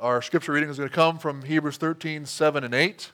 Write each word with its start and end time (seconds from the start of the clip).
Our 0.00 0.20
scripture 0.22 0.50
reading 0.50 0.68
is 0.70 0.76
going 0.76 0.88
to 0.88 0.94
come 0.94 1.18
from 1.18 1.42
Hebrews 1.42 1.76
13, 1.76 2.26
7 2.26 2.64
and 2.64 2.74
8. 2.74 3.12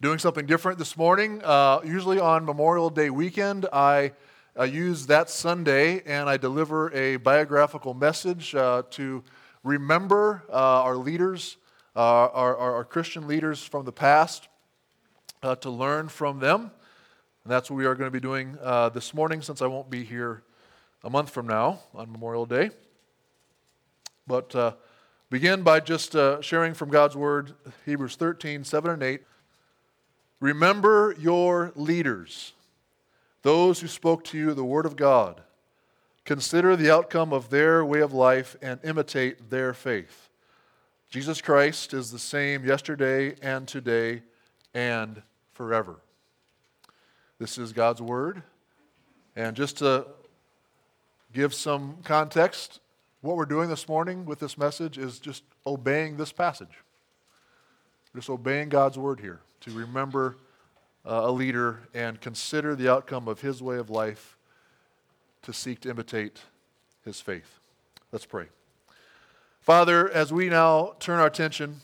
Doing 0.00 0.18
something 0.18 0.46
different 0.46 0.80
this 0.80 0.96
morning. 0.96 1.40
Uh, 1.44 1.78
usually 1.84 2.18
on 2.18 2.44
Memorial 2.44 2.90
Day 2.90 3.08
weekend, 3.08 3.66
I 3.72 4.14
uh, 4.58 4.64
use 4.64 5.06
that 5.06 5.30
Sunday 5.30 6.02
and 6.06 6.28
I 6.28 6.38
deliver 6.38 6.92
a 6.92 7.18
biographical 7.18 7.94
message 7.94 8.52
uh, 8.56 8.82
to 8.90 9.22
remember 9.62 10.42
uh, 10.50 10.82
our 10.82 10.96
leaders, 10.96 11.56
uh, 11.94 12.00
our, 12.00 12.56
our, 12.56 12.74
our, 12.74 12.84
Christian 12.84 13.28
leaders 13.28 13.62
from 13.62 13.84
the 13.84 13.92
past, 13.92 14.48
to 15.60 15.70
learn 15.70 16.08
from 16.08 16.40
them. 16.40 16.72
And 17.44 17.52
that's 17.52 17.70
what 17.70 17.76
we 17.76 17.86
are 17.86 17.94
going 17.94 18.08
to 18.08 18.12
be 18.12 18.20
doing 18.20 18.58
this 18.92 19.14
morning 19.14 19.40
since 19.40 19.62
I 19.62 19.66
won't 19.68 19.88
be 19.88 20.02
here 20.02 20.42
a 21.04 21.10
month 21.10 21.30
from 21.30 21.46
now 21.46 21.78
on 21.94 22.10
Memorial 22.10 22.44
Day. 22.44 22.70
But 24.26 24.76
begin 25.32 25.62
by 25.62 25.80
just 25.80 26.14
uh, 26.14 26.42
sharing 26.42 26.74
from 26.74 26.90
God's 26.90 27.16
Word, 27.16 27.54
Hebrews 27.86 28.16
13, 28.16 28.64
7 28.64 28.90
and 28.90 29.02
8. 29.02 29.22
Remember 30.40 31.16
your 31.18 31.72
leaders, 31.74 32.52
those 33.40 33.80
who 33.80 33.88
spoke 33.88 34.24
to 34.24 34.36
you 34.36 34.52
the 34.52 34.62
Word 34.62 34.84
of 34.84 34.94
God. 34.94 35.40
Consider 36.26 36.76
the 36.76 36.92
outcome 36.92 37.32
of 37.32 37.48
their 37.48 37.82
way 37.82 38.00
of 38.00 38.12
life 38.12 38.56
and 38.60 38.78
imitate 38.84 39.48
their 39.48 39.72
faith. 39.72 40.28
Jesus 41.08 41.40
Christ 41.40 41.94
is 41.94 42.10
the 42.10 42.18
same 42.18 42.66
yesterday 42.66 43.34
and 43.40 43.66
today 43.66 44.20
and 44.74 45.22
forever. 45.54 45.96
This 47.38 47.56
is 47.56 47.72
God's 47.72 48.02
Word. 48.02 48.42
And 49.34 49.56
just 49.56 49.78
to 49.78 50.04
give 51.32 51.54
some 51.54 51.96
context, 52.04 52.80
what 53.22 53.36
we're 53.36 53.46
doing 53.46 53.68
this 53.68 53.88
morning 53.88 54.24
with 54.26 54.40
this 54.40 54.58
message 54.58 54.98
is 54.98 55.20
just 55.20 55.44
obeying 55.64 56.16
this 56.16 56.32
passage. 56.32 56.82
Just 58.14 58.28
obeying 58.28 58.68
God's 58.68 58.98
word 58.98 59.20
here 59.20 59.40
to 59.60 59.70
remember 59.70 60.36
uh, 61.06 61.22
a 61.24 61.30
leader 61.30 61.82
and 61.94 62.20
consider 62.20 62.74
the 62.74 62.90
outcome 62.90 63.28
of 63.28 63.40
his 63.40 63.62
way 63.62 63.78
of 63.78 63.90
life 63.90 64.36
to 65.42 65.52
seek 65.52 65.80
to 65.80 65.90
imitate 65.90 66.40
his 67.04 67.20
faith. 67.20 67.60
Let's 68.10 68.26
pray. 68.26 68.46
Father, 69.60 70.10
as 70.10 70.32
we 70.32 70.48
now 70.48 70.96
turn 70.98 71.20
our 71.20 71.26
attention 71.26 71.80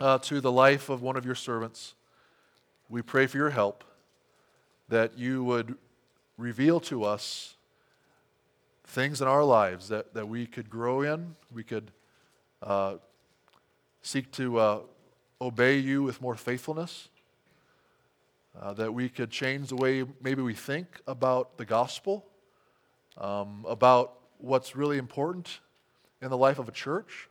uh, 0.00 0.18
to 0.18 0.40
the 0.40 0.50
life 0.50 0.88
of 0.88 1.02
one 1.02 1.16
of 1.16 1.24
your 1.24 1.36
servants, 1.36 1.94
we 2.88 3.00
pray 3.00 3.28
for 3.28 3.36
your 3.36 3.50
help 3.50 3.84
that 4.88 5.16
you 5.16 5.44
would 5.44 5.76
reveal 6.36 6.80
to 6.80 7.04
us 7.04 7.54
things 8.92 9.22
in 9.22 9.26
our 9.26 9.42
lives 9.42 9.88
that, 9.88 10.12
that 10.12 10.28
we 10.28 10.46
could 10.46 10.68
grow 10.68 11.00
in, 11.00 11.34
we 11.50 11.64
could 11.64 11.90
uh, 12.62 12.96
seek 14.02 14.30
to 14.32 14.58
uh, 14.58 14.80
obey 15.40 15.78
you 15.78 16.02
with 16.02 16.20
more 16.20 16.34
faithfulness, 16.34 17.08
uh, 18.60 18.74
that 18.74 18.92
we 18.92 19.08
could 19.08 19.30
change 19.30 19.70
the 19.70 19.76
way 19.76 20.04
maybe 20.20 20.42
we 20.42 20.52
think 20.52 21.00
about 21.06 21.56
the 21.56 21.64
gospel, 21.64 22.26
um, 23.16 23.64
about 23.66 24.18
what's 24.36 24.76
really 24.76 24.98
important 24.98 25.60
in 26.20 26.28
the 26.28 26.36
life 26.36 26.58
of 26.58 26.68
a 26.68 26.72
church, 26.72 27.30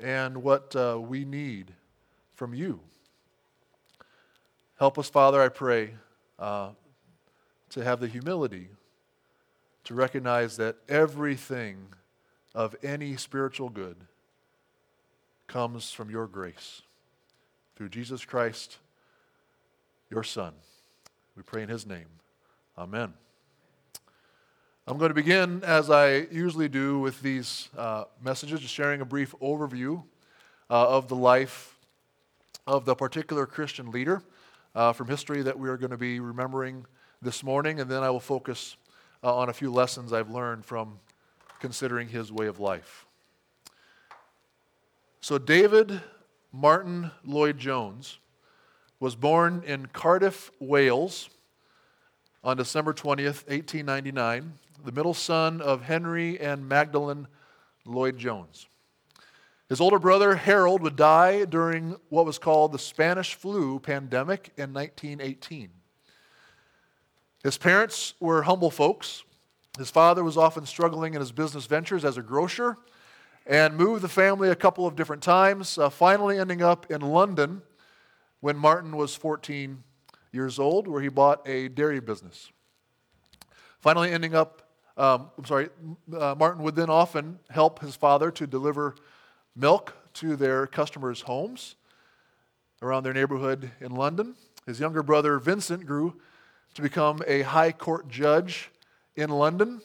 and 0.00 0.42
what 0.42 0.74
uh, 0.74 0.98
we 0.98 1.26
need 1.26 1.74
from 2.34 2.54
you. 2.54 2.80
Help 4.78 4.98
us, 4.98 5.10
Father, 5.10 5.42
I 5.42 5.50
pray, 5.50 5.94
uh, 6.38 6.70
to 7.68 7.84
have 7.84 8.00
the 8.00 8.08
humility 8.08 8.70
to 9.86 9.94
recognize 9.94 10.56
that 10.56 10.76
everything 10.88 11.76
of 12.56 12.74
any 12.82 13.16
spiritual 13.16 13.68
good 13.68 13.96
comes 15.46 15.92
from 15.92 16.10
your 16.10 16.26
grace 16.26 16.82
through 17.76 17.88
Jesus 17.88 18.24
Christ, 18.24 18.78
your 20.10 20.24
Son. 20.24 20.52
We 21.36 21.44
pray 21.44 21.62
in 21.62 21.68
his 21.68 21.86
name. 21.86 22.06
Amen. 22.76 23.14
I'm 24.88 24.98
going 24.98 25.10
to 25.10 25.14
begin, 25.14 25.62
as 25.62 25.88
I 25.88 26.26
usually 26.32 26.68
do, 26.68 26.98
with 26.98 27.22
these 27.22 27.68
uh, 27.78 28.04
messages, 28.20 28.60
just 28.60 28.74
sharing 28.74 29.00
a 29.00 29.04
brief 29.04 29.36
overview 29.40 30.02
uh, 30.68 30.88
of 30.88 31.06
the 31.06 31.16
life 31.16 31.76
of 32.66 32.86
the 32.86 32.96
particular 32.96 33.46
Christian 33.46 33.92
leader 33.92 34.20
uh, 34.74 34.92
from 34.92 35.06
history 35.06 35.42
that 35.42 35.56
we 35.56 35.68
are 35.68 35.76
going 35.76 35.90
to 35.90 35.96
be 35.96 36.18
remembering 36.18 36.86
this 37.22 37.44
morning, 37.44 37.78
and 37.78 37.88
then 37.88 38.02
I 38.02 38.10
will 38.10 38.18
focus 38.18 38.76
uh, 39.22 39.34
on 39.34 39.48
a 39.48 39.52
few 39.52 39.70
lessons 39.70 40.12
I've 40.12 40.30
learned 40.30 40.64
from 40.64 40.98
considering 41.60 42.08
his 42.08 42.30
way 42.30 42.46
of 42.46 42.60
life. 42.60 43.06
So, 45.20 45.38
David 45.38 46.00
Martyn 46.52 47.10
Lloyd 47.24 47.58
Jones 47.58 48.18
was 49.00 49.16
born 49.16 49.62
in 49.66 49.86
Cardiff, 49.86 50.50
Wales 50.58 51.28
on 52.42 52.56
December 52.56 52.92
20th, 52.92 53.46
1899, 53.48 54.52
the 54.84 54.92
middle 54.92 55.14
son 55.14 55.60
of 55.60 55.82
Henry 55.82 56.38
and 56.40 56.68
Magdalen 56.68 57.26
Lloyd 57.84 58.16
Jones. 58.16 58.66
His 59.68 59.80
older 59.80 59.98
brother, 59.98 60.36
Harold, 60.36 60.80
would 60.82 60.94
die 60.94 61.44
during 61.44 61.96
what 62.08 62.24
was 62.24 62.38
called 62.38 62.70
the 62.70 62.78
Spanish 62.78 63.34
flu 63.34 63.80
pandemic 63.80 64.52
in 64.56 64.72
1918. 64.72 65.70
His 67.46 67.58
parents 67.58 68.14
were 68.18 68.42
humble 68.42 68.72
folks. 68.72 69.22
His 69.78 69.88
father 69.88 70.24
was 70.24 70.36
often 70.36 70.66
struggling 70.66 71.14
in 71.14 71.20
his 71.20 71.30
business 71.30 71.66
ventures 71.66 72.04
as 72.04 72.16
a 72.16 72.20
grocer 72.20 72.76
and 73.46 73.76
moved 73.76 74.02
the 74.02 74.08
family 74.08 74.48
a 74.48 74.56
couple 74.56 74.84
of 74.84 74.96
different 74.96 75.22
times, 75.22 75.78
uh, 75.78 75.88
finally 75.88 76.40
ending 76.40 76.60
up 76.60 76.90
in 76.90 77.02
London 77.02 77.62
when 78.40 78.56
Martyn 78.56 78.96
was 78.96 79.14
14 79.14 79.84
years 80.32 80.58
old, 80.58 80.88
where 80.88 81.00
he 81.00 81.06
bought 81.06 81.48
a 81.48 81.68
dairy 81.68 82.00
business. 82.00 82.50
Finally, 83.78 84.10
ending 84.10 84.34
up, 84.34 84.68
um, 84.96 85.30
I'm 85.38 85.44
sorry, 85.44 85.68
uh, 86.18 86.34
Martyn 86.36 86.64
would 86.64 86.74
then 86.74 86.90
often 86.90 87.38
help 87.50 87.78
his 87.78 87.94
father 87.94 88.32
to 88.32 88.48
deliver 88.48 88.96
milk 89.54 89.94
to 90.14 90.34
their 90.34 90.66
customers' 90.66 91.20
homes 91.20 91.76
around 92.82 93.04
their 93.04 93.14
neighborhood 93.14 93.70
in 93.80 93.92
London. 93.94 94.34
His 94.66 94.80
younger 94.80 95.04
brother 95.04 95.38
Vincent 95.38 95.86
grew 95.86 96.20
to 96.76 96.82
become 96.82 97.22
a 97.26 97.40
high 97.40 97.72
court 97.72 98.06
judge 98.06 98.70
in 99.16 99.30
London. 99.30 99.80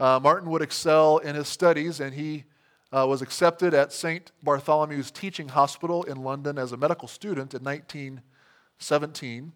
Uh, 0.00 0.18
Martyn 0.20 0.50
would 0.50 0.60
excel 0.60 1.18
in 1.18 1.36
his 1.36 1.46
studies, 1.46 2.00
and 2.00 2.12
he 2.12 2.42
uh, 2.90 3.06
was 3.08 3.22
accepted 3.22 3.74
at 3.74 3.92
St. 3.92 4.32
Bartholomew's 4.44 5.12
Teaching 5.12 5.46
Hospital 5.46 6.02
in 6.02 6.24
London 6.24 6.58
as 6.58 6.72
a 6.72 6.76
medical 6.76 7.06
student 7.06 7.54
in 7.54 7.62
1917 7.62 9.52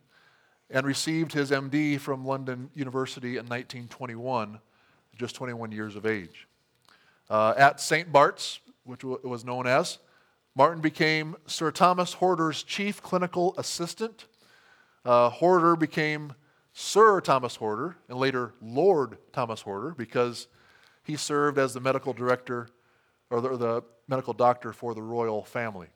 and 0.71 0.87
received 0.87 1.33
his 1.33 1.51
MD 1.51 1.99
from 1.99 2.25
London 2.25 2.71
University 2.73 3.31
in 3.31 3.47
1921, 3.47 4.61
just 5.19 5.35
21 5.35 5.73
years 5.73 5.97
of 5.97 6.07
age. 6.07 6.47
Uh, 7.29 7.53
at 7.57 7.81
St. 7.81 8.13
Bart's, 8.13 8.61
which 8.85 9.03
was 9.03 9.45
known 9.45 9.67
as, 9.67 9.99
Martyn 10.55 10.81
became 10.81 11.35
Sir 11.47 11.73
Thomas 11.73 12.13
Horder's 12.13 12.63
chief 12.63 13.03
clinical 13.03 13.57
assistant. 13.59 14.27
Uh, 15.05 15.31
Horder 15.31 15.75
became 15.75 16.33
Sir 16.81 17.21
Thomas 17.21 17.57
Horder 17.57 17.95
and 18.09 18.19
later 18.19 18.55
Lord 18.63 19.19
Thomas 19.35 19.61
Horder 19.61 19.95
because 19.97 20.49
he 21.05 21.15
served 21.15 21.59
as 21.59 21.75
the 21.75 21.81
medical 21.81 22.15
director 22.15 22.69
or 23.29 23.43
the, 23.43 23.57
the 23.59 23.85
medical 24.09 24.33
doctor 24.33 24.73
for 24.73 24.95
the 24.95 25.03
royal 25.03 25.45
family. 25.45 25.89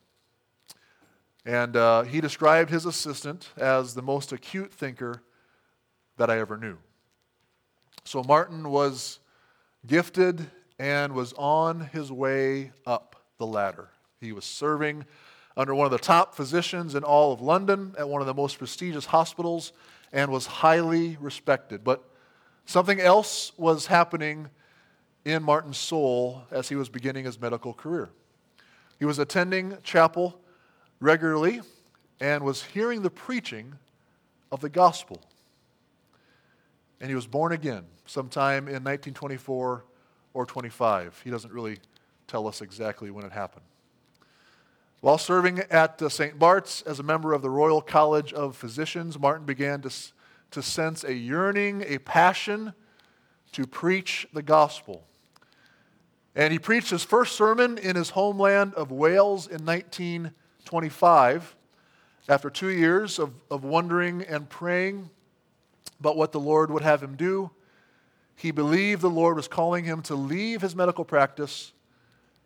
And 1.46 1.74
uh, 1.74 2.02
he 2.02 2.20
described 2.20 2.68
his 2.68 2.84
assistant 2.84 3.48
as 3.56 3.94
the 3.94 4.02
most 4.02 4.30
acute 4.30 4.74
thinker 4.74 5.22
that 6.18 6.28
I 6.28 6.38
ever 6.38 6.58
knew. 6.58 6.76
So 8.04 8.22
Martyn 8.22 8.68
was 8.68 9.20
gifted 9.86 10.50
and 10.78 11.14
was 11.14 11.32
on 11.38 11.80
his 11.80 12.12
way 12.12 12.72
up 12.86 13.16
the 13.38 13.46
ladder. 13.46 13.88
He 14.20 14.32
was 14.32 14.44
serving 14.44 15.06
under 15.56 15.74
one 15.74 15.86
of 15.86 15.92
the 15.92 15.98
top 15.98 16.34
physicians 16.34 16.94
in 16.94 17.04
all 17.04 17.32
of 17.32 17.40
London 17.40 17.94
at 17.98 18.06
one 18.06 18.20
of 18.20 18.26
the 18.26 18.34
most 18.34 18.58
prestigious 18.58 19.06
hospitals 19.06 19.72
and 20.14 20.30
was 20.30 20.46
highly 20.46 21.18
respected. 21.20 21.84
But 21.84 22.02
something 22.64 23.00
else 23.00 23.52
was 23.58 23.86
happening 23.86 24.48
in 25.24 25.42
Martyn's 25.42 25.76
soul 25.76 26.44
as 26.50 26.68
he 26.68 26.76
was 26.76 26.88
beginning 26.88 27.24
his 27.24 27.38
medical 27.38 27.74
career. 27.74 28.10
He 28.98 29.04
was 29.04 29.18
attending 29.18 29.76
chapel 29.82 30.40
regularly 31.00 31.60
and 32.20 32.44
was 32.44 32.62
hearing 32.62 33.02
the 33.02 33.10
preaching 33.10 33.74
of 34.52 34.60
the 34.60 34.68
gospel. 34.68 35.20
And 37.00 37.10
he 37.10 37.16
was 37.16 37.26
born 37.26 37.52
again 37.52 37.84
sometime 38.06 38.68
in 38.68 38.84
1924 38.84 39.84
or 40.32 40.46
25. 40.46 41.20
He 41.24 41.30
doesn't 41.30 41.52
really 41.52 41.78
tell 42.28 42.46
us 42.46 42.62
exactly 42.62 43.10
when 43.10 43.24
it 43.24 43.32
happened. 43.32 43.64
While 45.04 45.18
serving 45.18 45.58
at 45.70 46.00
uh, 46.00 46.08
St. 46.08 46.38
Bart's 46.38 46.80
as 46.80 46.98
a 46.98 47.02
member 47.02 47.34
of 47.34 47.42
the 47.42 47.50
Royal 47.50 47.82
College 47.82 48.32
of 48.32 48.56
Physicians, 48.56 49.18
Martyn 49.18 49.44
began 49.44 49.82
to, 49.82 49.90
to 50.52 50.62
sense 50.62 51.04
a 51.04 51.12
yearning, 51.12 51.84
a 51.86 51.98
passion 51.98 52.72
to 53.52 53.66
preach 53.66 54.26
the 54.32 54.40
gospel. 54.40 55.04
And 56.34 56.54
he 56.54 56.58
preached 56.58 56.88
his 56.88 57.04
first 57.04 57.36
sermon 57.36 57.76
in 57.76 57.96
his 57.96 58.08
homeland 58.08 58.72
of 58.76 58.90
Wales 58.90 59.46
in 59.46 59.66
1925 59.66 61.54
after 62.30 62.48
two 62.48 62.70
years 62.70 63.18
of, 63.18 63.34
of 63.50 63.62
wondering 63.62 64.22
and 64.22 64.48
praying 64.48 65.10
about 66.00 66.16
what 66.16 66.32
the 66.32 66.40
Lord 66.40 66.70
would 66.70 66.82
have 66.82 67.02
him 67.02 67.14
do. 67.14 67.50
He 68.36 68.52
believed 68.52 69.02
the 69.02 69.10
Lord 69.10 69.36
was 69.36 69.48
calling 69.48 69.84
him 69.84 70.00
to 70.04 70.14
leave 70.14 70.62
his 70.62 70.74
medical 70.74 71.04
practice 71.04 71.74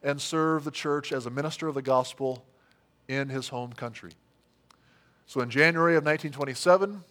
and 0.03 0.21
serve 0.21 0.65
the 0.65 0.73
church 0.73 1.13
as 1.13 1.25
a 1.25 1.31
minister 1.31 1.69
of 1.69 1.77
the 1.77 1.83
gospel 1.83 2.45
in 3.09 3.29
his 3.29 3.49
home 3.49 3.73
country. 3.73 4.13
So 5.27 5.41
in 5.41 5.51
January 5.51 5.97
of 5.97 6.05
1927, 6.05 7.03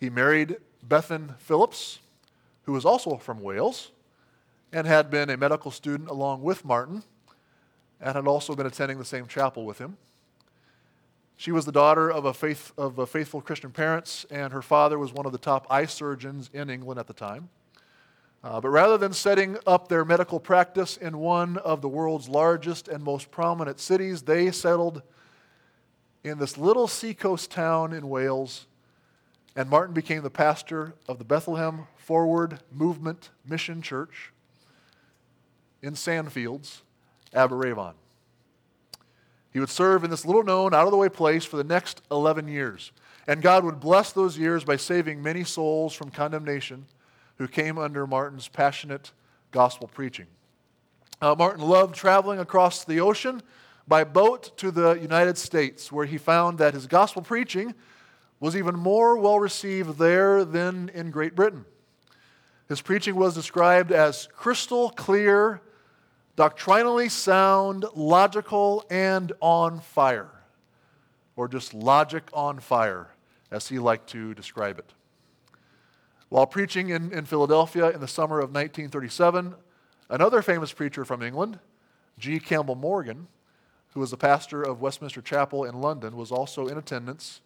he 0.00 0.10
married 0.10 0.56
Bethan 0.86 1.36
Phillips, 1.38 1.98
who 2.64 2.72
was 2.72 2.84
also 2.84 3.16
from 3.16 3.40
Wales 3.40 3.90
and 4.72 4.86
had 4.86 5.10
been 5.10 5.30
a 5.30 5.36
medical 5.36 5.70
student 5.70 6.08
along 6.08 6.42
with 6.42 6.64
Martyn 6.64 7.02
and 8.00 8.16
had 8.16 8.26
also 8.26 8.54
been 8.54 8.66
attending 8.66 8.98
the 8.98 9.04
same 9.04 9.26
chapel 9.26 9.64
with 9.64 9.78
him. 9.78 9.96
She 11.36 11.52
was 11.52 11.64
the 11.64 11.72
daughter 11.72 12.10
of, 12.10 12.24
a 12.24 12.34
faith, 12.34 12.72
of 12.78 12.98
a 12.98 13.06
faithful 13.06 13.40
Christian 13.40 13.70
parents, 13.70 14.24
and 14.30 14.52
her 14.52 14.62
father 14.62 14.98
was 14.98 15.12
one 15.12 15.26
of 15.26 15.32
the 15.32 15.38
top 15.38 15.66
eye 15.70 15.86
surgeons 15.86 16.50
in 16.52 16.70
England 16.70 17.00
at 17.00 17.06
the 17.06 17.12
time. 17.12 17.48
Uh, 18.44 18.60
but 18.60 18.70
rather 18.70 18.98
than 18.98 19.12
setting 19.12 19.56
up 19.66 19.88
their 19.88 20.04
medical 20.04 20.40
practice 20.40 20.96
in 20.96 21.18
one 21.18 21.58
of 21.58 21.80
the 21.80 21.88
world's 21.88 22.28
largest 22.28 22.88
and 22.88 23.02
most 23.02 23.30
prominent 23.30 23.78
cities, 23.78 24.22
they 24.22 24.50
settled 24.50 25.02
in 26.24 26.38
this 26.38 26.58
little 26.58 26.88
seacoast 26.88 27.50
town 27.52 27.92
in 27.92 28.08
Wales, 28.08 28.66
and 29.54 29.70
Martyn 29.70 29.94
became 29.94 30.22
the 30.22 30.30
pastor 30.30 30.94
of 31.08 31.18
the 31.18 31.24
Bethlehem 31.24 31.86
Forward 31.96 32.58
Movement 32.72 33.30
Mission 33.46 33.80
Church 33.80 34.32
in 35.80 35.94
Sandfields, 35.94 36.80
Aberavon. 37.32 37.94
He 39.52 39.60
would 39.60 39.70
serve 39.70 40.02
in 40.02 40.10
this 40.10 40.24
little 40.24 40.42
known, 40.42 40.74
out 40.74 40.86
of 40.86 40.90
the 40.90 40.96
way 40.96 41.08
place 41.08 41.44
for 41.44 41.56
the 41.56 41.64
next 41.64 42.02
11 42.10 42.48
years. 42.48 42.90
And 43.28 43.42
God 43.42 43.64
would 43.64 43.78
bless 43.78 44.10
those 44.10 44.36
years 44.36 44.64
by 44.64 44.76
saving 44.76 45.22
many 45.22 45.44
souls 45.44 45.92
from 45.92 46.10
condemnation 46.10 46.86
who 47.42 47.48
came 47.48 47.76
under 47.76 48.06
Martyn's 48.06 48.46
passionate 48.46 49.10
gospel 49.50 49.88
preaching. 49.88 50.26
Uh, 51.20 51.34
Martyn 51.36 51.60
loved 51.60 51.92
traveling 51.92 52.38
across 52.38 52.84
the 52.84 53.00
ocean 53.00 53.42
by 53.88 54.04
boat 54.04 54.56
to 54.56 54.70
the 54.70 54.92
United 54.92 55.36
States, 55.36 55.90
where 55.90 56.06
he 56.06 56.16
found 56.18 56.58
that 56.58 56.72
his 56.72 56.86
gospel 56.86 57.20
preaching 57.20 57.74
was 58.38 58.54
even 58.54 58.76
more 58.76 59.18
well 59.18 59.40
received 59.40 59.98
there 59.98 60.44
than 60.44 60.88
in 60.94 61.10
Great 61.10 61.34
Britain. 61.34 61.64
His 62.68 62.80
preaching 62.80 63.16
was 63.16 63.34
described 63.34 63.90
as 63.90 64.28
crystal 64.36 64.90
clear, 64.90 65.60
doctrinally 66.36 67.08
sound, 67.08 67.86
logical, 67.96 68.84
and 68.88 69.32
on 69.40 69.80
fire, 69.80 70.30
or 71.34 71.48
just 71.48 71.74
logic 71.74 72.22
on 72.32 72.60
fire, 72.60 73.08
as 73.50 73.68
he 73.68 73.80
liked 73.80 74.10
to 74.10 74.32
describe 74.32 74.78
it. 74.78 74.92
While 76.32 76.46
preaching 76.46 76.88
in, 76.88 77.12
in 77.12 77.26
Philadelphia 77.26 77.90
in 77.90 78.00
the 78.00 78.08
summer 78.08 78.38
of 78.38 78.54
1937, 78.54 79.54
another 80.08 80.40
famous 80.40 80.72
preacher 80.72 81.04
from 81.04 81.22
England, 81.22 81.58
G. 82.18 82.40
Campbell 82.40 82.74
Morgan, 82.74 83.28
who 83.92 84.00
was 84.00 84.12
the 84.12 84.16
pastor 84.16 84.62
of 84.62 84.80
Westminster 84.80 85.20
Chapel 85.20 85.64
in 85.64 85.82
London, 85.82 86.16
was 86.16 86.32
also 86.32 86.68
in 86.68 86.78
attendance 86.78 87.42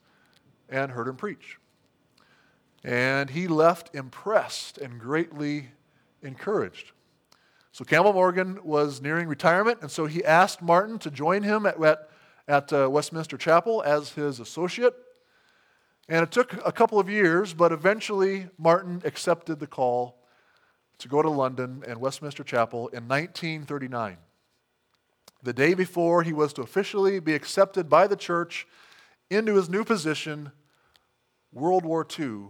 and 0.69 0.93
heard 0.93 1.09
him 1.09 1.17
preach. 1.17 1.59
And 2.85 3.31
he 3.31 3.49
left 3.49 3.93
impressed 3.93 4.79
and 4.79 5.01
greatly 5.01 5.71
encouraged. 6.23 6.93
So 7.73 7.85
Campbell 7.85 8.13
Morgan 8.13 8.61
was 8.63 9.03
nearing 9.03 9.27
retirement, 9.27 9.81
and 9.81 9.91
so 9.91 10.07
he 10.07 10.25
asked 10.25 10.63
Martyn 10.63 11.01
to 11.01 11.11
join 11.11 11.43
him 11.43 11.67
at, 11.67 11.83
at, 11.83 12.09
at 12.47 12.73
uh, 12.73 12.89
Westminster 12.89 13.37
Chapel 13.37 13.83
as 13.85 14.11
his 14.11 14.39
associate. 14.39 14.95
And 16.09 16.23
it 16.23 16.31
took 16.31 16.55
a 16.65 16.73
couple 16.73 17.01
of 17.01 17.11
years, 17.11 17.53
but 17.53 17.73
eventually 17.73 18.49
Martyn 18.59 19.03
accepted 19.05 19.59
the 19.59 19.67
call 19.67 20.19
to 20.99 21.09
go 21.09 21.21
to 21.21 21.29
London 21.29 21.83
and 21.87 22.01
Westminster 22.01 22.45
Chapel 22.45 22.89
in 22.89 23.09
1939. 23.09 24.17
The 25.43 25.53
day 25.53 25.75
before 25.75 26.23
he 26.23 26.33
was 26.33 26.53
to 26.55 26.63
officially 26.63 27.21
be 27.21 27.35
accepted 27.35 27.89
by 27.89 28.07
the 28.07 28.17
church 28.17 28.67
into 29.31 29.55
his 29.57 29.69
new 29.69 29.85
position, 29.85 30.53
World 31.53 31.85
War 31.85 32.07
II 32.19 32.49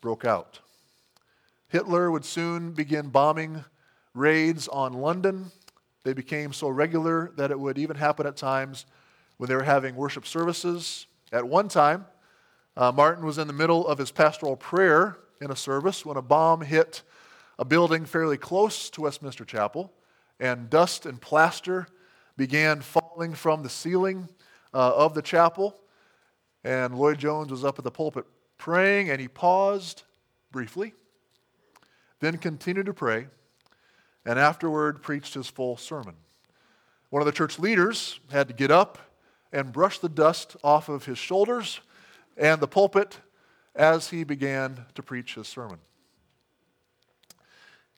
broke 0.00 0.24
out. 0.24 0.60
Hitler 1.68 2.10
would 2.10 2.24
soon 2.24 2.72
begin 2.72 3.08
bombing 3.08 3.64
raids 4.14 4.68
on 4.68 4.92
London. 4.92 5.50
They 6.04 6.12
became 6.12 6.52
so 6.52 6.68
regular 6.68 7.32
that 7.36 7.50
it 7.50 7.58
would 7.58 7.78
even 7.78 7.96
happen 7.96 8.26
at 8.26 8.36
times 8.36 8.86
when 9.38 9.48
they 9.48 9.56
were 9.56 9.62
having 9.62 9.96
worship 9.96 10.26
services. 10.26 11.06
At 11.32 11.48
one 11.48 11.68
time, 11.68 12.06
uh, 12.76 12.92
Martyn 12.92 13.24
was 13.24 13.38
in 13.38 13.46
the 13.46 13.52
middle 13.52 13.86
of 13.86 13.98
his 13.98 14.10
pastoral 14.10 14.56
prayer 14.56 15.18
in 15.40 15.50
a 15.50 15.56
service 15.56 16.06
when 16.06 16.16
a 16.16 16.22
bomb 16.22 16.62
hit 16.62 17.02
a 17.58 17.64
building 17.64 18.04
fairly 18.04 18.38
close 18.38 18.88
to 18.90 19.02
Westminster 19.02 19.44
Chapel, 19.44 19.92
and 20.40 20.70
dust 20.70 21.04
and 21.04 21.20
plaster 21.20 21.86
began 22.36 22.80
falling 22.80 23.34
from 23.34 23.62
the 23.62 23.68
ceiling 23.68 24.28
uh, 24.72 24.92
of 24.96 25.14
the 25.14 25.22
chapel. 25.22 25.76
And 26.64 26.96
Lloyd 26.96 27.18
Jones 27.18 27.50
was 27.50 27.64
up 27.64 27.78
at 27.78 27.84
the 27.84 27.90
pulpit 27.90 28.24
praying, 28.56 29.10
and 29.10 29.20
he 29.20 29.28
paused 29.28 30.04
briefly, 30.50 30.94
then 32.20 32.38
continued 32.38 32.86
to 32.86 32.94
pray, 32.94 33.26
and 34.24 34.38
afterward 34.38 35.02
preached 35.02 35.34
his 35.34 35.48
full 35.48 35.76
sermon. 35.76 36.14
One 37.10 37.20
of 37.20 37.26
the 37.26 37.32
church 37.32 37.58
leaders 37.58 38.20
had 38.30 38.48
to 38.48 38.54
get 38.54 38.70
up 38.70 38.98
and 39.52 39.72
brush 39.72 39.98
the 39.98 40.08
dust 40.08 40.56
off 40.64 40.88
of 40.88 41.04
his 41.04 41.18
shoulders 41.18 41.80
and 42.36 42.60
the 42.60 42.68
pulpit 42.68 43.18
as 43.74 44.10
he 44.10 44.24
began 44.24 44.86
to 44.94 45.02
preach 45.02 45.34
his 45.34 45.48
sermon. 45.48 45.78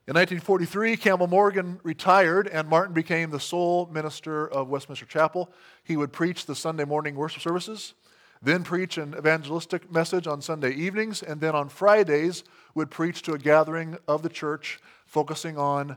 In 0.06 0.14
1943, 0.14 0.98
Campbell 0.98 1.28
Morgan 1.28 1.80
retired, 1.82 2.46
and 2.48 2.68
Martyn 2.68 2.92
became 2.92 3.30
the 3.30 3.40
sole 3.40 3.86
minister 3.86 4.46
of 4.46 4.68
Westminster 4.68 5.06
Chapel. 5.06 5.50
He 5.82 5.96
would 5.96 6.12
preach 6.12 6.44
the 6.44 6.54
Sunday 6.54 6.84
morning 6.84 7.14
worship 7.14 7.40
services, 7.40 7.94
then 8.42 8.64
preach 8.64 8.98
an 8.98 9.14
evangelistic 9.16 9.90
message 9.90 10.26
on 10.26 10.42
Sunday 10.42 10.72
evenings, 10.72 11.22
and 11.22 11.40
then 11.40 11.54
on 11.54 11.70
Fridays 11.70 12.44
would 12.74 12.90
preach 12.90 13.22
to 13.22 13.32
a 13.32 13.38
gathering 13.38 13.96
of 14.06 14.22
the 14.22 14.28
church 14.28 14.78
focusing 15.06 15.56
on 15.56 15.96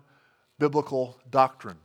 biblical 0.58 1.20
doctrine. 1.30 1.78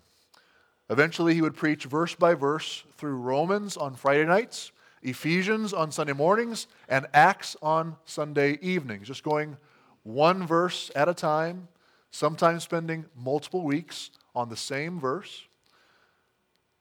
Eventually, 0.91 1.35
he 1.35 1.43
would 1.43 1.57
preach 1.57 1.87
verse 1.87 2.15
by 2.15 2.35
verse 2.35 2.85
through 2.97 3.17
Romans 3.17 3.77
on 3.77 3.97
Friday 3.97 4.27
nights 4.27 4.71
Ephesians 5.03 5.73
on 5.73 5.91
Sunday 5.91 6.13
mornings, 6.13 6.67
and 6.89 7.07
Acts 7.13 7.57
on 7.61 7.97
Sunday 8.05 8.59
evenings, 8.63 9.09
just 9.09 9.25
going 9.25 9.57
one 10.05 10.47
verse 10.47 10.91
at 10.95 11.09
a 11.09 11.15
time, 11.15 11.69
sometimes 12.11 12.63
spending 12.63 13.07
multiple 13.17 13.63
weeks 13.63 14.11
on 14.35 14.49
the 14.49 14.57
same 14.57 15.01
verse. 15.01 15.43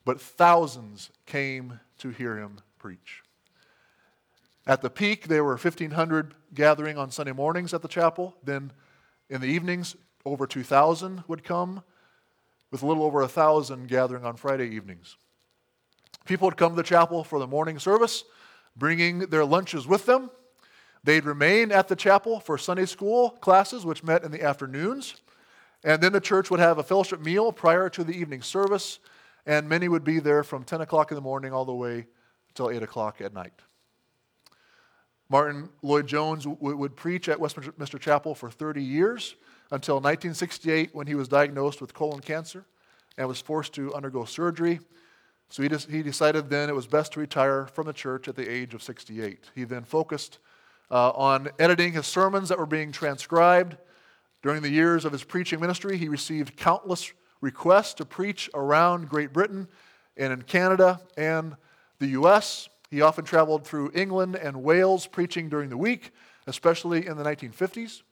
But 0.06 0.20
thousands 0.20 1.10
came 1.25 1.80
to 2.00 2.10
hear 2.10 2.38
him 2.38 2.58
preach. 2.80 3.24
At 4.68 4.82
the 4.82 4.90
peak, 4.90 5.28
there 5.28 5.44
were 5.44 5.58
1,500 5.58 6.36
gathering 6.54 6.98
on 6.98 7.12
Sunday 7.12 7.32
mornings 7.32 7.74
at 7.74 7.82
the 7.82 7.88
chapel. 7.88 8.36
Then 8.44 8.72
in 9.30 9.42
the 9.42 9.48
evenings, 9.48 9.96
over 10.25 10.46
2,000 10.46 11.24
would 11.28 11.44
come, 11.44 11.84
with 12.70 12.84
a 12.84 12.86
little 12.86 13.04
over 13.04 13.20
1,000 13.22 13.88
gathering 13.88 14.25
on 14.25 14.36
Friday 14.36 14.70
evenings. 14.70 15.18
People 16.25 16.48
would 16.48 16.58
come 16.58 16.72
to 16.72 16.75
the 16.75 16.84
chapel 16.84 17.24
for 17.24 17.40
the 17.40 17.48
morning 17.48 17.80
service, 17.80 18.24
bringing 18.75 19.20
their 19.20 19.46
lunches 19.46 19.88
with 19.88 20.06
them. 20.06 20.30
They'd 21.04 21.25
remain 21.25 21.72
at 21.72 21.88
the 21.88 21.96
chapel 21.96 22.40
for 22.40 22.58
Sunday 22.58 22.86
school 22.86 23.32
classes, 23.32 23.86
which 23.86 24.04
met 24.04 24.24
in 24.24 24.32
the 24.32 24.44
afternoons. 24.44 25.16
And 25.84 26.01
then 26.01 26.13
the 26.13 26.22
church 26.22 26.51
would 26.51 26.60
have 26.60 26.78
a 26.78 26.84
fellowship 26.84 27.22
meal 27.22 27.51
prior 27.51 27.90
to 27.90 28.04
the 28.04 28.13
evening 28.13 28.44
service, 28.44 29.00
and 29.48 29.68
many 29.68 29.88
would 29.88 30.04
be 30.04 30.20
there 30.20 30.44
from 30.44 30.63
10 30.63 30.82
o'clock 30.82 31.12
in 31.12 31.16
the 31.16 31.22
morning 31.22 31.54
all 31.54 31.66
the 31.66 31.74
way 31.74 32.06
until 32.50 32.70
8 32.70 32.84
o'clock 32.84 33.20
at 33.20 33.34
night. 33.34 33.54
Martyn 35.28 35.70
Lloyd 35.82 36.08
Jones 36.08 36.44
w- 36.44 36.75
would 36.75 36.96
preach 36.96 37.30
at 37.30 37.40
Westminster 37.40 37.98
Chapel 37.98 38.36
for 38.36 38.51
30 38.51 38.84
years 38.84 39.36
until 39.72 39.96
1968 39.96 40.94
when 40.94 41.08
he 41.08 41.16
was 41.16 41.30
diagnosed 41.30 41.80
with 41.80 41.94
colon 41.94 42.20
cancer 42.20 42.66
and 43.18 43.28
was 43.28 43.40
forced 43.40 43.74
to 43.74 43.94
undergo 43.96 44.25
surgery. 44.25 44.82
So 45.51 45.62
he, 45.62 45.67
just, 45.67 45.91
he 45.91 46.01
decided 46.01 46.50
then 46.50 46.70
it 46.70 46.75
was 46.75 46.88
best 46.88 47.12
to 47.13 47.20
retire 47.20 47.67
from 47.67 47.86
the 47.86 47.91
church 47.91 48.29
at 48.29 48.38
the 48.38 48.50
age 48.50 48.74
of 48.74 48.81
68. 48.81 49.51
He 49.53 49.65
then 49.65 49.84
focused 49.84 50.39
uh, 50.89 51.10
on 51.10 51.50
editing 51.60 51.91
his 51.91 52.08
sermons 52.08 52.48
that 52.48 52.58
were 52.58 52.65
being 52.65 52.93
transcribed. 52.93 53.75
During 54.41 54.62
the 54.62 54.70
years 54.70 55.03
of 55.03 55.12
his 55.12 55.25
preaching 55.25 55.60
ministry, 55.60 55.98
he 55.98 56.08
received 56.08 56.55
countless 56.55 57.12
requests 57.41 57.96
to 57.96 58.05
preach 58.05 58.50
around 58.53 59.10
Great 59.10 59.34
Britain 59.34 59.67
and 60.15 60.31
in 60.31 60.41
Canada 60.43 61.01
and 61.17 61.58
the 62.00 62.08
U.S. 62.08 62.70
He 62.89 63.01
often 63.01 63.25
traveled 63.25 63.67
through 63.67 63.91
England 63.93 64.38
and 64.38 64.63
Wales 64.63 65.05
preaching 65.05 65.50
during 65.50 65.70
the 65.70 65.77
week, 65.77 66.12
especially 66.48 67.05
in 67.05 67.17
the 67.17 67.24
1950s. 67.24 68.03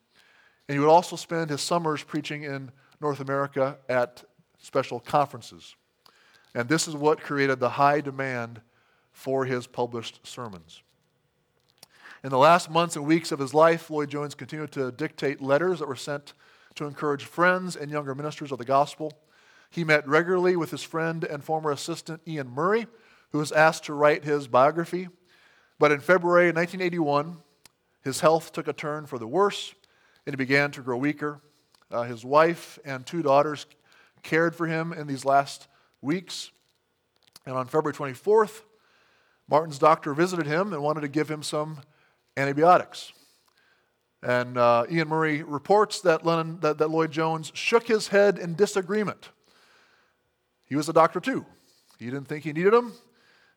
And 0.67 0.75
he 0.75 0.79
would 0.79 0.89
also 0.89 1.15
spend 1.15 1.50
his 1.50 1.62
summers 1.62 2.03
preaching 2.03 2.43
in 2.43 2.69
North 3.00 3.22
America 3.22 3.77
at 3.88 4.25
special 4.58 5.00
conferences. 5.00 5.75
And 6.56 6.68
this 6.68 6.88
is 6.88 6.96
what 6.96 7.22
created 7.22 7.60
the 7.60 7.70
high 7.70 8.01
demand 8.01 8.62
for 9.12 9.46
his 9.46 9.68
published 9.68 10.25
sermons. 10.25 10.82
In 12.24 12.29
the 12.29 12.38
last 12.38 12.70
months 12.70 12.96
and 12.96 13.06
weeks 13.06 13.32
of 13.32 13.39
his 13.39 13.53
life, 13.53 13.89
Lloyd 13.89 14.10
Jones 14.10 14.36
continued 14.36 14.72
to 14.74 14.91
dictate 14.91 15.41
letters 15.41 15.79
that 15.79 15.88
were 15.88 15.96
sent 15.96 16.34
to 16.75 16.86
encourage 16.86 17.24
friends 17.24 17.75
and 17.75 17.89
younger 17.89 18.13
ministers 18.13 18.51
of 18.51 18.58
the 18.58 18.65
gospel. 18.65 19.13
He 19.70 19.84
met 19.84 20.08
regularly 20.08 20.56
with 20.56 20.72
his 20.72 20.84
friend 20.84 21.24
and 21.24 21.44
former 21.44 21.72
assistant 21.72 22.22
Iain 22.27 22.50
Murray, 22.50 22.88
who 23.32 23.38
was 23.38 23.51
asked 23.51 23.86
to 23.86 23.94
write 23.94 24.25
his 24.25 24.48
biography. 24.48 25.08
But 25.77 25.91
in 25.91 26.00
February 26.00 26.48
1981, 26.48 27.38
his 28.01 28.20
health 28.20 28.51
took 28.51 28.68
a 28.68 28.74
turn 28.74 29.06
for 29.06 29.18
the 29.20 29.27
worse, 29.27 29.74
and 30.25 30.34
he 30.34 30.38
began 30.38 30.72
to 30.72 30.82
grow 30.82 30.98
weaker. 30.98 31.41
Uh, 31.91 32.03
his 32.03 32.25
wife 32.25 32.79
and 32.84 33.06
two 33.06 33.22
daughters 33.22 33.65
cared 34.24 34.56
for 34.56 34.68
him 34.68 34.91
in 34.91 35.08
these 35.08 35.25
last 35.25 35.68
weeks. 36.01 36.51
And 37.46 37.56
on 37.56 37.65
February 37.65 37.94
24th, 37.94 38.62
Martyn's 39.50 39.79
doctor 39.79 40.13
visited 40.13 40.46
him 40.46 40.74
and 40.74 40.82
wanted 40.84 41.01
to 41.01 41.08
give 41.08 41.29
him 41.29 41.41
some 41.41 41.79
antibiotics. 42.38 43.12
And 44.22 44.58
uh, 44.58 44.86
Iain 44.91 45.08
Murray 45.08 45.44
reports 45.44 46.01
that, 46.01 46.25
Lennon, 46.25 46.60
that, 46.60 46.77
that 46.77 46.89
Lloyd 46.89 47.12
Jones 47.12 47.51
shook 47.56 47.88
his 47.88 48.10
head 48.10 48.38
in 48.38 48.56
disagreement. 48.56 49.29
He 50.65 50.75
was 50.75 50.89
a 50.89 50.94
doctor 50.94 51.20
too. 51.20 51.46
He 51.98 52.06
didn't 52.06 52.27
think 52.27 52.44
he 52.44 52.53
needed 52.53 52.74
them. 52.74 52.94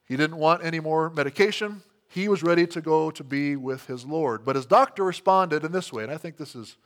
He 0.06 0.16
didn't 0.16 0.36
want 0.36 0.64
any 0.64 0.80
more 0.80 1.10
medication. 1.10 1.82
He 2.08 2.28
was 2.28 2.42
ready 2.42 2.66
to 2.68 2.80
go 2.80 3.10
to 3.10 3.24
be 3.24 3.56
with 3.56 3.86
his 3.86 4.04
Lord. 4.04 4.44
But 4.44 4.56
his 4.56 4.66
doctor 4.66 5.04
responded 5.04 5.64
in 5.64 5.72
this 5.72 5.92
way, 5.92 6.02
and 6.02 6.12
I 6.12 6.16
think 6.16 6.36
this 6.36 6.54
is 6.54 6.76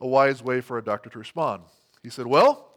a 0.00 0.06
wise 0.06 0.42
way 0.42 0.60
for 0.60 0.78
a 0.78 0.84
doctor 0.84 1.08
to 1.10 1.18
respond. 1.18 1.62
He 2.02 2.10
said, 2.10 2.26
Well, 2.26 2.71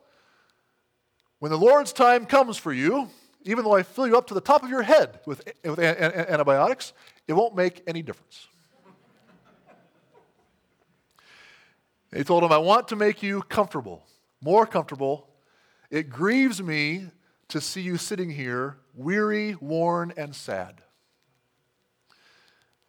when 1.40 1.52
the 1.52 1.58
Lord's 1.58 1.94
time 1.94 2.26
comes 2.26 2.58
for 2.58 2.74
you, 2.74 3.10
even 3.44 3.64
though 3.64 3.76
I 3.76 3.84
fill 3.84 4.08
you 4.08 4.18
up 4.18 4.28
to 4.28 4.34
the 4.34 4.42
top 4.42 4.64
of 4.64 4.70
your 4.70 4.82
head 4.82 5.20
with, 5.26 5.48
with 5.64 5.80
antibiotics, 5.80 6.94
it 7.28 7.34
won't 7.34 7.56
make 7.56 7.84
any 7.88 8.02
difference. 8.02 8.48
he 12.14 12.24
told 12.24 12.44
him, 12.44 12.52
I 12.52 12.58
want 12.58 12.88
to 12.90 12.96
make 12.96 13.22
you 13.22 13.44
comfortable, 13.44 14.04
more 14.42 14.66
comfortable. 14.66 15.28
It 15.92 16.10
grieves 16.10 16.62
me 16.62 17.08
to 17.50 17.62
see 17.62 17.82
you 17.82 17.98
sitting 17.98 18.30
here, 18.30 18.78
weary, 18.96 19.56
worn, 19.56 20.14
and 20.18 20.36
sad. 20.36 20.82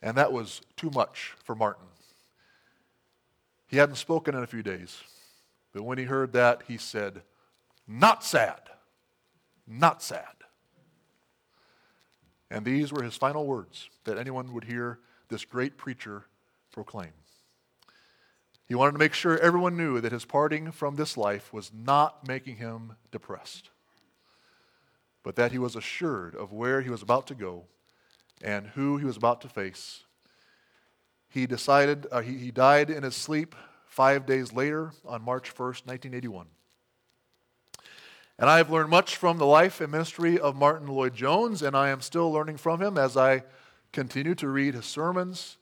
And 0.00 0.16
that 0.16 0.32
was 0.32 0.62
too 0.76 0.90
much 0.90 1.34
for 1.44 1.54
Martyn. 1.54 1.86
He 3.66 3.76
hadn't 3.76 3.96
spoken 3.96 4.34
in 4.34 4.42
a 4.42 4.46
few 4.46 4.62
days. 4.62 5.02
But 5.72 5.82
when 5.82 5.98
he 5.98 6.04
heard 6.04 6.32
that, 6.32 6.62
he 6.68 6.78
said, 6.78 7.22
Not 7.86 8.24
sad. 8.24 8.60
Not 9.66 10.02
sad. 10.02 10.24
And 12.50 12.64
these 12.64 12.92
were 12.92 13.02
his 13.02 13.16
final 13.16 13.46
words 13.46 13.90
that 14.04 14.18
anyone 14.18 14.52
would 14.52 14.64
hear 14.64 15.00
this 15.28 15.44
great 15.44 15.76
preacher 15.76 16.26
proclaim. 16.72 17.12
He 18.66 18.74
wanted 18.74 18.92
to 18.92 18.98
make 18.98 19.14
sure 19.14 19.38
everyone 19.38 19.76
knew 19.76 20.00
that 20.00 20.12
his 20.12 20.24
parting 20.24 20.72
from 20.72 20.96
this 20.96 21.16
life 21.16 21.52
was 21.52 21.70
not 21.72 22.26
making 22.26 22.56
him 22.56 22.96
depressed, 23.10 23.70
but 25.22 25.36
that 25.36 25.52
he 25.52 25.58
was 25.58 25.76
assured 25.76 26.34
of 26.34 26.52
where 26.52 26.80
he 26.80 26.90
was 26.90 27.02
about 27.02 27.26
to 27.28 27.34
go 27.34 27.64
and 28.42 28.68
who 28.68 28.98
he 28.98 29.04
was 29.04 29.16
about 29.16 29.40
to 29.40 29.48
face. 29.48 30.04
He 31.28 31.46
decided, 31.46 32.06
uh, 32.10 32.22
he, 32.22 32.36
he 32.38 32.50
died 32.50 32.90
in 32.90 33.02
his 33.02 33.16
sleep 33.16 33.54
five 33.86 34.26
days 34.26 34.52
later 34.52 34.92
on 35.04 35.22
March 35.22 35.54
1st, 35.54 35.86
1981. 35.86 36.46
And 38.38 38.50
I 38.50 38.58
have 38.58 38.70
learned 38.70 38.90
much 38.90 39.16
from 39.16 39.38
the 39.38 39.46
life 39.46 39.80
and 39.80 39.90
ministry 39.90 40.38
of 40.38 40.56
Martyn 40.56 40.88
Lloyd 40.88 41.14
Jones, 41.14 41.62
and 41.62 41.74
I 41.74 41.88
am 41.88 42.02
still 42.02 42.30
learning 42.30 42.58
from 42.58 42.82
him 42.82 42.98
as 42.98 43.16
I 43.16 43.44
continue 43.92 44.34
to 44.34 44.48
read 44.48 44.74
his 44.74 44.84
sermons 44.84 45.56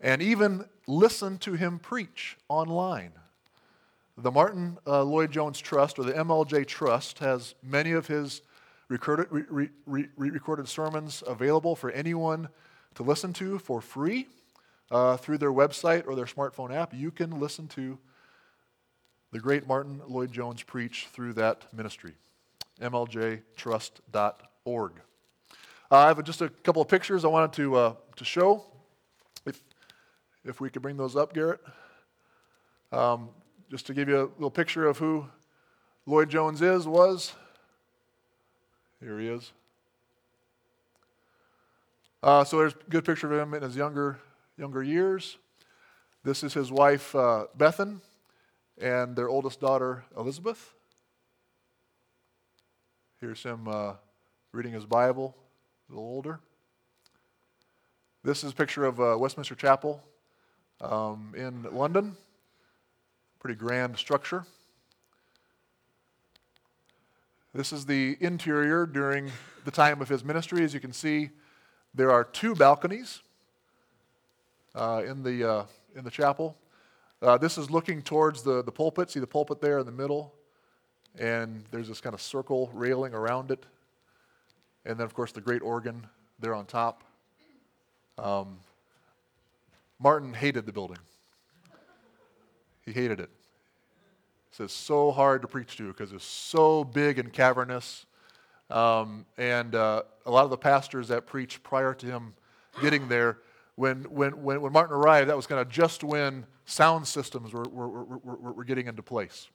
and 0.00 0.22
even 0.22 0.66
listen 0.86 1.38
to 1.38 1.54
him 1.54 1.80
preach 1.80 2.36
online. 2.48 3.10
The 4.16 4.30
Martyn 4.30 4.78
uh, 4.86 5.02
Lloyd 5.02 5.32
Jones 5.32 5.58
Trust, 5.58 5.98
or 5.98 6.04
the 6.04 6.12
MLJ 6.12 6.66
Trust, 6.66 7.18
has 7.18 7.56
many 7.60 7.90
of 7.90 8.06
his 8.06 8.42
recorded, 8.88 9.26
re, 9.30 9.68
re, 9.86 10.08
re, 10.16 10.30
recorded 10.30 10.68
sermons 10.68 11.24
available 11.26 11.74
for 11.74 11.90
anyone 11.90 12.48
to 12.94 13.02
listen 13.02 13.32
to 13.32 13.58
for 13.58 13.80
free 13.80 14.28
uh, 14.92 15.16
through 15.16 15.38
their 15.38 15.52
website 15.52 16.06
or 16.06 16.14
their 16.14 16.26
smartphone 16.26 16.72
app. 16.72 16.94
You 16.94 17.10
can 17.10 17.40
listen 17.40 17.66
to 17.68 17.98
the 19.32 19.40
great 19.40 19.66
Martyn 19.66 20.00
Lloyd 20.06 20.30
Jones 20.30 20.62
preached 20.62 21.08
through 21.08 21.32
that 21.34 21.64
ministry. 21.72 22.12
MLJTrust.org. 22.80 24.92
Uh, 25.90 25.96
I 25.96 26.06
have 26.08 26.22
just 26.22 26.40
a 26.42 26.50
couple 26.50 26.82
of 26.82 26.88
pictures 26.88 27.24
I 27.24 27.28
wanted 27.28 27.54
to, 27.54 27.76
uh, 27.76 27.94
to 28.16 28.24
show. 28.24 28.64
If, 29.46 29.62
if 30.44 30.60
we 30.60 30.68
could 30.70 30.82
bring 30.82 30.98
those 30.98 31.16
up, 31.16 31.32
Garrett. 31.32 31.60
Um, 32.92 33.30
just 33.70 33.86
to 33.86 33.94
give 33.94 34.08
you 34.08 34.20
a 34.20 34.28
little 34.34 34.50
picture 34.50 34.86
of 34.86 34.98
who 34.98 35.24
Lloyd 36.04 36.28
Jones 36.28 36.60
is, 36.60 36.86
was. 36.86 37.32
Here 39.00 39.18
he 39.18 39.28
is. 39.28 39.52
Uh, 42.22 42.44
so 42.44 42.58
there's 42.58 42.74
a 42.74 42.90
good 42.90 43.06
picture 43.06 43.32
of 43.32 43.40
him 43.40 43.54
in 43.54 43.62
his 43.62 43.76
younger, 43.76 44.18
younger 44.58 44.82
years. 44.82 45.38
This 46.22 46.44
is 46.44 46.52
his 46.52 46.70
wife, 46.70 47.14
uh, 47.14 47.46
Bethan 47.56 48.02
and 48.80 49.16
their 49.16 49.28
oldest 49.28 49.60
daughter, 49.60 50.04
Elizabeth. 50.16 50.74
Here's 53.20 53.42
him 53.42 53.68
uh, 53.68 53.94
reading 54.52 54.72
his 54.72 54.84
Bible, 54.84 55.36
a 55.88 55.92
little 55.92 56.08
older. 56.08 56.40
This 58.24 58.44
is 58.44 58.52
a 58.52 58.54
picture 58.54 58.84
of 58.84 59.00
uh, 59.00 59.16
Westminster 59.18 59.54
Chapel 59.54 60.02
um, 60.80 61.32
in 61.36 61.62
London. 61.72 62.16
Pretty 63.40 63.56
grand 63.56 63.96
structure. 63.96 64.44
This 67.54 67.72
is 67.72 67.84
the 67.84 68.16
interior 68.20 68.86
during 68.86 69.30
the 69.64 69.70
time 69.70 70.00
of 70.00 70.08
his 70.08 70.24
ministry. 70.24 70.64
As 70.64 70.72
you 70.72 70.80
can 70.80 70.92
see, 70.92 71.30
there 71.94 72.10
are 72.10 72.24
two 72.24 72.54
balconies 72.54 73.20
uh, 74.74 75.02
in, 75.06 75.22
the, 75.22 75.48
uh, 75.48 75.64
in 75.94 76.04
the 76.04 76.10
chapel. 76.10 76.56
Uh, 77.22 77.38
this 77.38 77.56
is 77.56 77.70
looking 77.70 78.02
towards 78.02 78.42
the, 78.42 78.64
the 78.64 78.72
pulpit. 78.72 79.08
See 79.08 79.20
the 79.20 79.28
pulpit 79.28 79.60
there 79.60 79.78
in 79.78 79.86
the 79.86 79.92
middle? 79.92 80.34
And 81.16 81.62
there's 81.70 81.86
this 81.86 82.00
kind 82.00 82.14
of 82.14 82.20
circle 82.20 82.68
railing 82.74 83.14
around 83.14 83.52
it. 83.52 83.64
And 84.84 84.98
then, 84.98 85.04
of 85.04 85.14
course, 85.14 85.30
the 85.30 85.40
great 85.40 85.62
organ 85.62 86.04
there 86.40 86.52
on 86.52 86.66
top. 86.66 87.04
Um, 88.18 88.58
Martyn 90.00 90.34
hated 90.34 90.66
the 90.66 90.72
building. 90.72 90.98
He 92.84 92.90
hated 92.90 93.20
it. 93.20 93.30
He 94.50 94.56
says, 94.56 94.72
so 94.72 95.12
hard 95.12 95.42
to 95.42 95.48
preach 95.48 95.76
to 95.76 95.86
because 95.86 96.12
it's 96.12 96.24
so 96.24 96.82
big 96.82 97.20
and 97.20 97.32
cavernous. 97.32 98.04
Um, 98.68 99.26
and 99.38 99.76
uh, 99.76 100.02
a 100.26 100.30
lot 100.30 100.42
of 100.42 100.50
the 100.50 100.56
pastors 100.56 101.06
that 101.08 101.26
preached 101.26 101.62
prior 101.62 101.94
to 101.94 102.06
him 102.06 102.34
getting 102.80 103.06
there, 103.06 103.38
when, 103.76 104.04
when, 104.04 104.42
when, 104.42 104.60
when 104.60 104.72
Martyn 104.72 104.96
arrived, 104.96 105.28
that 105.28 105.36
was 105.36 105.46
kind 105.46 105.60
of 105.60 105.68
just 105.68 106.04
when 106.04 106.46
sound 106.64 107.06
systems 107.06 107.52
were, 107.52 107.64
were, 107.70 107.88
were, 107.88 108.52
were, 108.52 108.64
getting 108.64 108.86
into 108.86 109.02
place. 109.02 109.48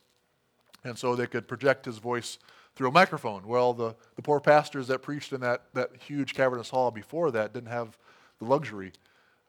And 0.83 0.97
so 0.97 1.15
they 1.15 1.27
could 1.27 1.47
project 1.47 1.85
his 1.85 1.97
voice 1.97 2.39
through 2.75 2.89
a 2.89 2.91
microphone. 2.91 3.47
Well, 3.47 3.73
the, 3.73 3.95
the 4.15 4.21
poor 4.21 4.39
pastors 4.39 4.87
that 4.87 5.01
preached 5.01 5.33
in 5.33 5.41
that, 5.41 5.63
that 5.73 5.91
huge 5.99 6.33
cavernous 6.33 6.69
hall 6.69 6.91
before 6.91 7.31
that 7.31 7.53
didn't 7.53 7.69
have 7.69 7.97
the 8.39 8.45
luxury 8.45 8.91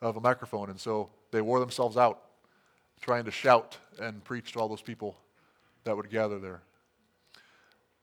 of 0.00 0.16
a 0.16 0.20
microphone. 0.20 0.70
And 0.70 0.78
so 0.78 1.10
they 1.30 1.40
wore 1.40 1.60
themselves 1.60 1.96
out 1.96 2.22
trying 3.00 3.24
to 3.24 3.30
shout 3.30 3.76
and 4.00 4.22
preach 4.24 4.52
to 4.52 4.60
all 4.60 4.68
those 4.68 4.82
people 4.82 5.16
that 5.84 5.96
would 5.96 6.10
gather 6.10 6.38
there. 6.38 6.62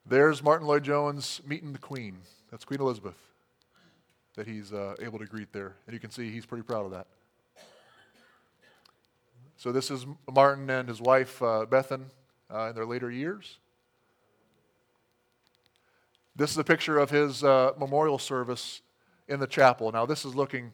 There's 0.06 0.44
Martyn 0.44 0.68
Lloyd 0.68 0.84
Jones 0.84 1.42
meeting 1.46 1.74
the 1.74 1.80
Queen. 1.80 2.18
That's 2.52 2.66
Queen 2.66 2.80
Elizabeth 2.80 3.18
that 4.36 4.48
he's 4.48 4.74
uh, 4.74 4.96
able 5.02 5.20
to 5.20 5.26
greet 5.26 5.52
there. 5.52 5.76
And 5.88 5.94
you 5.94 6.00
can 6.00 6.12
see 6.12 6.30
he's 6.30 6.46
pretty 6.46 6.64
proud 6.64 6.86
of 6.86 6.92
that. 6.92 7.08
So 9.58 9.72
this 9.72 9.90
is 9.90 10.06
Martyn 10.32 10.70
and 10.70 10.88
his 10.88 11.02
wife, 11.02 11.42
uh, 11.42 11.66
Bethan, 11.68 12.04
uh, 12.54 12.68
in 12.70 12.76
their 12.76 12.86
later 12.86 13.10
years. 13.10 13.58
This 16.36 16.52
is 16.52 16.58
a 16.58 16.64
picture 16.64 17.00
of 17.00 17.10
his 17.10 17.44
uh, 17.44 17.72
memorial 17.80 18.20
service 18.20 18.82
in 19.28 19.40
the 19.40 19.48
chapel. 19.48 19.92
Now, 19.92 20.06
this 20.06 20.26
is 20.26 20.36
looking 20.36 20.74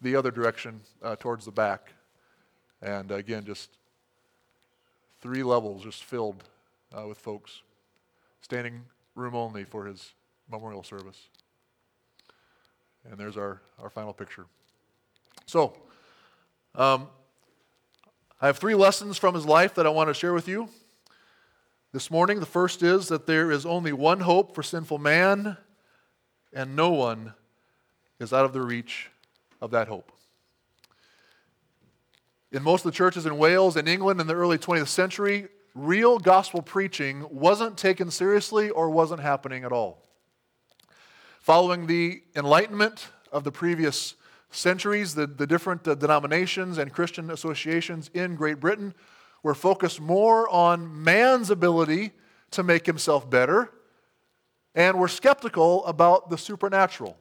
the 0.00 0.16
other 0.16 0.30
direction 0.30 0.80
uh, 1.02 1.16
towards 1.16 1.44
the 1.44 1.52
back. 1.52 1.92
And 2.80 3.10
again, 3.10 3.44
just 3.44 3.70
three 5.20 5.42
levels 5.42 5.84
just 5.84 6.02
filled 6.02 6.44
uh, 6.96 7.06
with 7.06 7.18
folks. 7.18 7.62
Standing 8.40 8.82
room 9.14 9.34
only 9.34 9.64
for 9.64 9.84
his 9.84 10.14
memorial 10.50 10.82
service. 10.82 11.28
And 13.10 13.18
there's 13.18 13.36
our, 13.36 13.60
our 13.80 13.90
final 13.90 14.12
picture. 14.12 14.46
So, 15.46 15.76
um, 16.74 17.08
I 18.40 18.46
have 18.46 18.58
three 18.58 18.74
lessons 18.74 19.18
from 19.18 19.34
his 19.34 19.46
life 19.46 19.74
that 19.74 19.86
I 19.86 19.90
want 19.90 20.08
to 20.08 20.14
share 20.14 20.32
with 20.32 20.48
you. 20.48 20.68
This 21.92 22.10
morning, 22.10 22.40
the 22.40 22.46
first 22.46 22.82
is 22.82 23.08
that 23.08 23.26
there 23.26 23.50
is 23.50 23.66
only 23.66 23.92
one 23.92 24.20
hope 24.20 24.54
for 24.54 24.62
sinful 24.62 24.98
man, 24.98 25.58
and 26.52 26.74
no 26.74 26.90
one 26.90 27.34
is 28.18 28.32
out 28.32 28.44
of 28.44 28.52
the 28.52 28.62
reach 28.62 29.10
of 29.60 29.70
that 29.72 29.88
hope. 29.88 30.10
In 32.50 32.62
most 32.62 32.84
of 32.84 32.92
the 32.92 32.96
churches 32.96 33.26
in 33.26 33.36
Wales 33.38 33.76
and 33.76 33.88
England 33.88 34.20
in 34.20 34.26
the 34.26 34.34
early 34.34 34.58
20th 34.58 34.88
century, 34.88 35.48
real 35.74 36.18
gospel 36.18 36.62
preaching 36.62 37.26
wasn't 37.30 37.76
taken 37.76 38.10
seriously 38.10 38.70
or 38.70 38.90
wasn't 38.90 39.20
happening 39.20 39.64
at 39.64 39.72
all. 39.72 40.02
Following 41.42 41.88
the 41.88 42.22
Enlightenment 42.36 43.08
of 43.32 43.42
the 43.42 43.50
previous 43.50 44.14
centuries, 44.52 45.16
the, 45.16 45.26
the 45.26 45.44
different 45.44 45.88
uh, 45.88 45.96
denominations 45.96 46.78
and 46.78 46.92
Christian 46.92 47.32
associations 47.32 48.12
in 48.14 48.36
Great 48.36 48.60
Britain 48.60 48.94
were 49.42 49.56
focused 49.56 50.00
more 50.00 50.48
on 50.50 51.02
man's 51.02 51.50
ability 51.50 52.12
to 52.52 52.62
make 52.62 52.86
himself 52.86 53.28
better 53.28 53.72
and 54.76 54.96
were 55.00 55.08
skeptical 55.08 55.84
about 55.84 56.30
the 56.30 56.38
supernatural. 56.38 57.16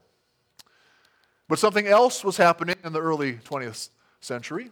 But 1.48 1.58
something 1.58 1.88
else 1.88 2.24
was 2.24 2.38
happening 2.38 2.76
in 2.84 2.94
the 2.94 3.02
early 3.02 3.38
20th 3.38 3.90
century. 4.20 4.70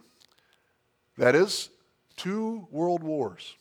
That 1.18 1.34
is, 1.34 1.70
two 2.16 2.68
world 2.70 3.02
wars. 3.02 3.56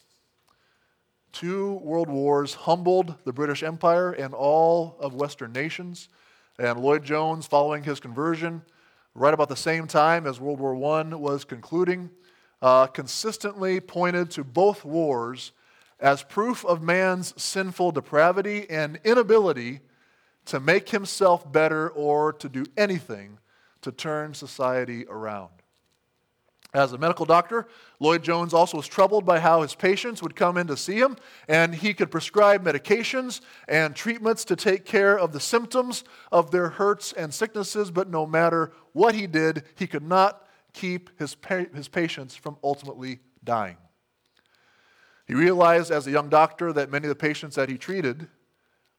Two 1.32 1.76
world 1.76 2.10
wars 2.10 2.54
humbled 2.54 3.16
the 3.24 3.34
British 3.34 3.64
Empire 3.64 4.12
and 4.12 4.34
all 4.34 4.98
of 5.00 5.14
Western 5.14 5.52
nations. 5.52 6.10
And 6.58 6.80
Lloyd 6.80 7.04
Jones, 7.04 7.46
following 7.46 7.84
his 7.84 8.00
conversion, 8.00 8.64
right 9.16 9.34
about 9.34 9.50
the 9.50 9.56
same 9.56 9.88
time 9.88 10.26
as 10.26 10.40
World 10.40 10.60
War 10.60 10.76
I 10.76 11.04
was 11.16 11.46
concluding, 11.46 12.10
uh, 12.62 12.88
consistently 12.88 13.80
pointed 13.80 14.32
to 14.32 14.44
both 14.44 14.84
wars 14.84 15.52
as 16.00 16.24
proof 16.24 16.66
of 16.66 16.82
man's 16.82 17.40
sinful 17.42 17.92
depravity 17.92 18.70
and 18.70 19.00
inability 19.04 19.82
to 20.46 20.60
make 20.60 20.90
himself 20.90 21.50
better 21.52 21.90
or 21.90 22.34
to 22.34 22.50
do 22.50 22.66
anything 22.78 23.38
to 23.82 23.92
turn 23.92 24.34
society 24.34 25.06
around. 25.08 25.50
As 26.72 26.94
a 26.94 27.00
medical 27.00 27.26
doctor, 27.26 27.68
Lloyd 28.00 28.24
Jones 28.24 28.54
also 28.54 28.78
was 28.78 28.88
troubled 28.88 29.26
by 29.26 29.40
how 29.40 29.64
his 29.64 29.74
patients 29.74 30.22
would 30.22 30.36
come 30.36 30.56
in 30.56 30.68
to 30.68 30.78
see 30.78 31.00
him, 31.00 31.18
and 31.48 31.74
he 31.74 31.96
could 31.96 32.12
prescribe 32.12 32.64
medications 32.64 33.42
and 33.68 33.96
treatments 33.96 34.46
to 34.46 34.56
take 34.56 34.86
care 34.86 35.18
of 35.18 35.32
the 35.32 35.40
symptoms 35.40 36.04
of 36.32 36.52
their 36.52 36.70
hurts 36.70 37.12
and 37.14 37.34
sicknesses, 37.34 37.90
but 37.90 38.08
no 38.08 38.28
matter 38.28 38.72
what 38.94 39.16
he 39.16 39.26
did, 39.26 39.64
he 39.76 39.88
could 39.88 40.04
not 40.04 40.46
keep 40.74 41.10
his, 41.18 41.34
pa- 41.34 41.66
his 41.74 41.88
patients 41.88 42.36
from 42.36 42.56
ultimately 42.64 43.20
dying. 43.44 43.78
He 45.26 45.34
realized 45.34 45.90
as 45.90 46.06
a 46.06 46.12
young 46.12 46.30
doctor 46.30 46.72
that 46.74 46.92
many 46.92 47.06
of 47.06 47.10
the 47.10 47.16
patients 47.16 47.56
that 47.56 47.70
he 47.70 47.80
treated 47.80 48.28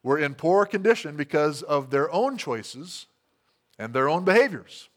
were 0.03 0.19
in 0.19 0.35
poor 0.35 0.67
condition 0.67 1.17
because 1.17 1.63
of 1.63 1.91
their 1.91 2.11
own 2.11 2.37
choices 2.37 3.07
and 3.79 3.93
their 3.93 4.09
own 4.09 4.25
behaviors. 4.25 4.89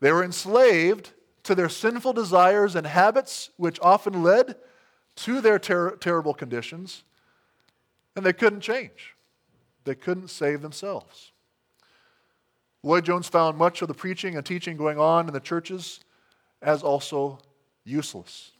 They 0.00 0.10
were 0.10 0.24
enslaved 0.24 1.12
to 1.50 1.56
their 1.56 1.68
sinful 1.68 2.12
desires 2.12 2.76
and 2.76 2.86
habits, 2.86 3.50
which 3.56 3.80
often 3.82 4.22
led 4.22 4.54
to 5.16 5.40
their 5.40 5.58
ter- 5.58 5.96
terrible 5.96 6.32
conditions, 6.32 7.02
and 8.14 8.24
they 8.24 8.32
couldn't 8.32 8.60
change. 8.60 9.16
They 9.82 9.96
couldn't 9.96 10.28
save 10.28 10.62
themselves. 10.62 11.32
Lloyd 12.84 13.04
Jones 13.04 13.26
found 13.26 13.58
much 13.58 13.82
of 13.82 13.88
the 13.88 13.94
preaching 13.94 14.36
and 14.36 14.46
teaching 14.46 14.76
going 14.76 14.96
on 15.00 15.26
in 15.26 15.34
the 15.34 15.40
churches 15.40 15.98
as 16.62 16.84
also 16.84 17.40
useless. 17.84 18.52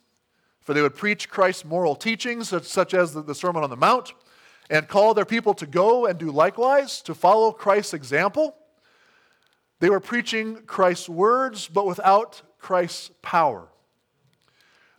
For 0.59 0.73
they 0.73 0.81
would 0.81 0.95
preach 0.95 1.29
Christ's 1.29 1.63
moral 1.63 1.95
teachings, 1.95 2.49
such 2.67 2.93
as 2.93 3.13
the 3.13 3.33
Sermon 3.33 3.63
on 3.63 3.69
the 3.69 3.77
Mount, 3.77 4.11
and 4.69 4.85
call 4.85 5.13
their 5.13 5.23
people 5.23 5.53
to 5.53 5.65
go 5.65 6.07
and 6.07 6.19
do 6.19 6.29
likewise, 6.29 7.01
to 7.03 7.15
follow 7.15 7.53
Christ's 7.53 7.93
example. 7.93 8.53
They 9.79 9.89
were 9.89 10.01
preaching 10.01 10.63
Christ's 10.65 11.07
words, 11.07 11.69
but 11.69 11.85
without 11.85 12.41
Christ's 12.61 13.11
power. 13.21 13.67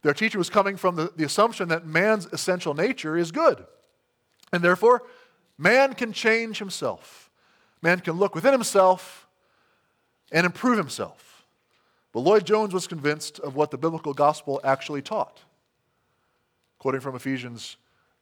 Their 0.02 0.14
teaching 0.14 0.38
was 0.38 0.50
coming 0.50 0.76
from 0.76 0.96
the, 0.96 1.12
the 1.16 1.24
assumption 1.24 1.68
that 1.68 1.86
man's 1.86 2.26
essential 2.26 2.74
nature 2.74 3.16
is 3.16 3.30
good. 3.30 3.64
And 4.52 4.62
therefore, 4.62 5.04
man 5.56 5.94
can 5.94 6.12
change 6.12 6.58
himself. 6.58 7.30
Man 7.80 8.00
can 8.00 8.14
look 8.14 8.34
within 8.34 8.52
himself 8.52 9.28
and 10.32 10.44
improve 10.44 10.76
himself. 10.76 11.44
But 12.12 12.20
Lloyd 12.20 12.44
Jones 12.44 12.74
was 12.74 12.86
convinced 12.86 13.38
of 13.38 13.54
what 13.54 13.70
the 13.70 13.78
biblical 13.78 14.12
gospel 14.12 14.60
actually 14.64 15.02
taught. 15.02 15.40
Quoting 16.78 17.00
from 17.00 17.14
Ephesians 17.14 17.76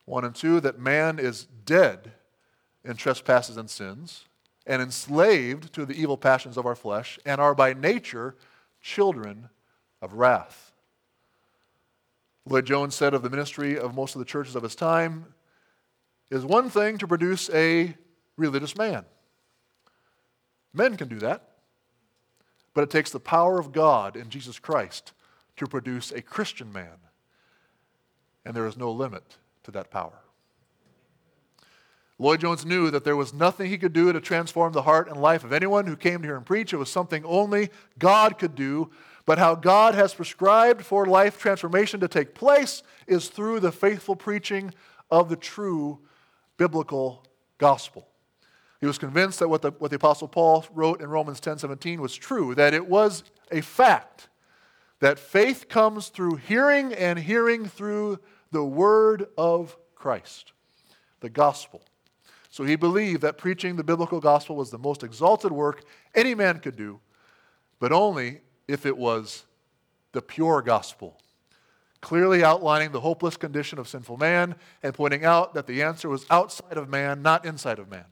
1 0.04 0.24
and 0.24 0.34
2, 0.34 0.60
that 0.60 0.78
man 0.78 1.18
is 1.18 1.46
dead 1.64 2.12
in 2.84 2.96
trespasses 2.96 3.56
and 3.56 3.70
sins 3.70 4.26
and 4.66 4.82
enslaved 4.82 5.72
to 5.72 5.86
the 5.86 5.94
evil 5.94 6.16
passions 6.16 6.56
of 6.56 6.66
our 6.66 6.74
flesh 6.74 7.18
and 7.24 7.40
are 7.40 7.54
by 7.54 7.72
nature 7.72 8.36
children 8.80 9.48
of 10.00 10.14
wrath. 10.14 10.72
Lloyd 12.46 12.66
Jones 12.66 12.94
said 12.94 13.14
of 13.14 13.22
the 13.22 13.30
ministry 13.30 13.78
of 13.78 13.94
most 13.94 14.14
of 14.14 14.18
the 14.18 14.24
churches 14.24 14.56
of 14.56 14.62
his 14.62 14.74
time 14.74 15.26
is 16.30 16.44
one 16.44 16.70
thing 16.70 16.98
to 16.98 17.06
produce 17.06 17.50
a 17.50 17.94
religious 18.36 18.76
man. 18.76 19.04
Men 20.72 20.96
can 20.96 21.08
do 21.08 21.18
that. 21.18 21.46
But 22.72 22.82
it 22.82 22.90
takes 22.90 23.10
the 23.10 23.20
power 23.20 23.58
of 23.58 23.72
God 23.72 24.16
in 24.16 24.30
Jesus 24.30 24.58
Christ 24.58 25.12
to 25.56 25.66
produce 25.66 26.12
a 26.12 26.22
Christian 26.22 26.72
man. 26.72 26.98
And 28.44 28.54
there 28.54 28.66
is 28.66 28.76
no 28.76 28.90
limit 28.90 29.36
to 29.64 29.70
that 29.72 29.90
power. 29.90 30.20
Lloyd 32.20 32.42
Jones 32.42 32.66
knew 32.66 32.90
that 32.90 33.02
there 33.02 33.16
was 33.16 33.32
nothing 33.32 33.70
he 33.70 33.78
could 33.78 33.94
do 33.94 34.12
to 34.12 34.20
transform 34.20 34.74
the 34.74 34.82
heart 34.82 35.08
and 35.08 35.22
life 35.22 35.42
of 35.42 35.54
anyone 35.54 35.86
who 35.86 35.96
came 35.96 36.20
to 36.20 36.28
hear 36.28 36.36
him 36.36 36.44
preach. 36.44 36.74
It 36.74 36.76
was 36.76 36.90
something 36.90 37.24
only 37.24 37.70
God 37.98 38.38
could 38.38 38.54
do. 38.54 38.90
But 39.24 39.38
how 39.38 39.54
God 39.54 39.94
has 39.94 40.12
prescribed 40.12 40.82
for 40.82 41.06
life 41.06 41.38
transformation 41.38 41.98
to 42.00 42.08
take 42.08 42.34
place 42.34 42.82
is 43.06 43.28
through 43.28 43.60
the 43.60 43.72
faithful 43.72 44.16
preaching 44.16 44.74
of 45.10 45.30
the 45.30 45.36
true 45.36 45.98
biblical 46.58 47.24
gospel. 47.56 48.06
He 48.80 48.86
was 48.86 48.98
convinced 48.98 49.38
that 49.38 49.48
what 49.48 49.62
the, 49.62 49.70
what 49.78 49.90
the 49.90 49.96
Apostle 49.96 50.28
Paul 50.28 50.66
wrote 50.74 51.00
in 51.00 51.08
Romans 51.08 51.40
10 51.40 51.56
17 51.56 52.02
was 52.02 52.14
true, 52.14 52.54
that 52.54 52.74
it 52.74 52.86
was 52.86 53.24
a 53.50 53.62
fact 53.62 54.28
that 54.98 55.18
faith 55.18 55.70
comes 55.70 56.08
through 56.08 56.36
hearing 56.36 56.92
and 56.92 57.18
hearing 57.18 57.64
through 57.64 58.18
the 58.50 58.64
word 58.64 59.26
of 59.38 59.78
Christ, 59.94 60.52
the 61.20 61.30
gospel. 61.30 61.80
So 62.50 62.64
he 62.64 62.74
believed 62.74 63.22
that 63.22 63.38
preaching 63.38 63.76
the 63.76 63.84
biblical 63.84 64.20
gospel 64.20 64.56
was 64.56 64.70
the 64.70 64.78
most 64.78 65.04
exalted 65.04 65.52
work 65.52 65.84
any 66.14 66.34
man 66.34 66.58
could 66.58 66.76
do, 66.76 66.98
but 67.78 67.92
only 67.92 68.40
if 68.66 68.84
it 68.84 68.96
was 68.96 69.44
the 70.12 70.20
pure 70.20 70.60
gospel, 70.60 71.16
clearly 72.00 72.42
outlining 72.42 72.90
the 72.90 73.00
hopeless 73.00 73.36
condition 73.36 73.78
of 73.78 73.88
sinful 73.88 74.16
man 74.16 74.56
and 74.82 74.94
pointing 74.94 75.24
out 75.24 75.54
that 75.54 75.68
the 75.68 75.82
answer 75.82 76.08
was 76.08 76.26
outside 76.28 76.76
of 76.76 76.88
man, 76.88 77.22
not 77.22 77.44
inside 77.44 77.78
of 77.78 77.88
man. 77.88 78.06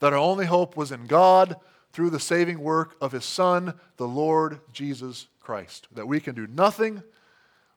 That 0.00 0.12
our 0.12 0.18
only 0.18 0.46
hope 0.46 0.76
was 0.76 0.92
in 0.92 1.06
God 1.06 1.56
through 1.92 2.10
the 2.10 2.20
saving 2.20 2.60
work 2.60 2.96
of 3.00 3.12
his 3.12 3.24
Son, 3.24 3.74
the 3.96 4.08
Lord 4.08 4.60
Jesus 4.72 5.26
Christ. 5.40 5.88
That 5.92 6.06
we 6.06 6.20
can 6.20 6.34
do 6.34 6.46
nothing, 6.46 7.02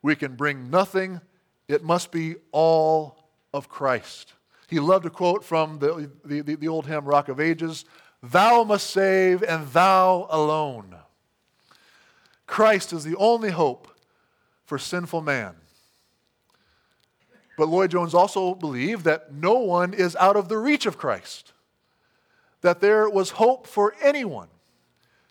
we 0.02 0.18
can 0.18 0.36
bring 0.36 0.70
nothing, 0.70 1.22
it 1.70 1.82
must 1.82 2.12
be 2.12 2.36
all 2.52 3.30
of 3.54 3.70
Christ. 3.70 4.34
He 4.74 4.80
loved 4.80 5.04
to 5.04 5.12
quote 5.12 5.44
from 5.44 5.78
the, 5.78 6.10
the, 6.26 6.42
the, 6.42 6.56
the 6.56 6.68
old 6.68 6.88
hymn, 6.88 7.06
Rock 7.06 7.30
of 7.30 7.40
Ages 7.40 7.86
Thou 8.24 8.64
must 8.64 8.90
save, 8.90 9.44
and 9.44 9.68
thou 9.68 10.26
alone. 10.32 10.96
Christ 12.48 12.92
is 12.92 13.04
the 13.04 13.16
only 13.18 13.52
hope 13.52 13.88
for 14.66 14.80
sinful 14.80 15.22
man. 15.22 15.54
But 17.56 17.70
Lloyd 17.70 17.92
Jones 17.92 18.16
also 18.16 18.56
believed 18.56 19.04
that 19.04 19.32
no 19.32 19.60
one 19.60 19.94
is 19.94 20.16
out 20.16 20.36
of 20.36 20.50
the 20.50 20.58
reach 20.58 20.88
of 20.88 20.98
Christ, 20.98 21.54
that 22.62 22.80
there 22.80 23.08
was 23.08 23.30
hope 23.30 23.68
for 23.68 23.94
anyone. 24.02 24.48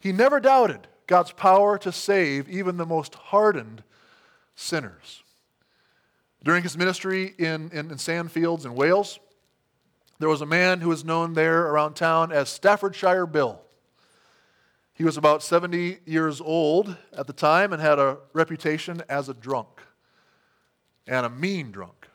He 0.00 0.12
never 0.12 0.38
doubted 0.38 0.86
God's 1.08 1.32
power 1.32 1.78
to 1.78 1.90
save 1.90 2.48
even 2.48 2.76
the 2.76 2.86
most 2.86 3.16
hardened 3.16 3.82
sinners. 4.54 5.24
During 6.44 6.62
his 6.62 6.78
ministry 6.78 7.34
in, 7.38 7.70
in, 7.72 7.90
in 7.90 7.96
Sandfields 7.96 8.64
in 8.64 8.76
Wales, 8.76 9.18
there 10.22 10.28
was 10.28 10.40
a 10.40 10.46
man 10.46 10.80
who 10.80 10.88
was 10.88 11.04
known 11.04 11.34
there 11.34 11.66
around 11.66 11.94
town 11.94 12.30
as 12.30 12.48
Staffordshire 12.48 13.26
Bill. 13.26 13.60
He 14.94 15.02
was 15.02 15.16
about 15.16 15.42
70 15.42 15.98
years 16.06 16.40
old 16.40 16.96
at 17.12 17.26
the 17.26 17.32
time 17.32 17.72
and 17.72 17.82
had 17.82 17.98
a 17.98 18.18
reputation 18.32 19.02
as 19.08 19.28
a 19.28 19.34
drunk 19.34 19.80
and 21.08 21.26
a 21.26 21.28
mean 21.28 21.72
drunk. 21.72 22.06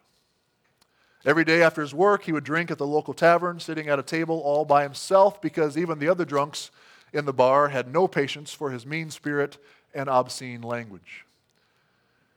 Every 1.25 1.43
day 1.43 1.61
after 1.61 1.81
his 1.81 1.93
work, 1.93 2.23
he 2.23 2.31
would 2.31 2.45
drink 2.45 2.71
at 2.71 2.77
the 2.77 2.87
local 2.87 3.13
tavern, 3.13 3.59
sitting 3.59 3.89
at 3.89 3.99
a 3.99 4.03
table 4.03 4.39
all 4.39 4.63
by 4.63 4.83
himself 4.83 5.41
because 5.41 5.77
even 5.77 5.99
the 5.99 6.07
other 6.07 6.23
drunks 6.23 6.71
in 7.11 7.25
the 7.25 7.33
bar 7.33 7.67
had 7.67 7.91
no 7.91 8.07
patience 8.07 8.53
for 8.53 8.71
his 8.71 8.85
mean 8.85 9.09
spirit 9.09 9.57
and 9.93 10.07
obscene 10.07 10.61
language. 10.61 11.25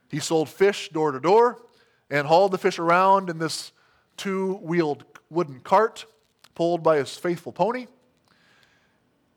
He 0.08 0.18
sold 0.18 0.48
fish 0.48 0.88
door 0.88 1.12
to 1.12 1.20
door 1.20 1.62
and 2.10 2.26
hauled 2.26 2.50
the 2.50 2.58
fish 2.58 2.80
around 2.80 3.30
in 3.30 3.38
this 3.38 3.70
two 4.16 4.54
wheeled 4.54 5.09
wooden 5.30 5.60
cart 5.60 6.04
pulled 6.54 6.82
by 6.82 6.96
his 6.98 7.16
faithful 7.16 7.52
pony. 7.52 7.86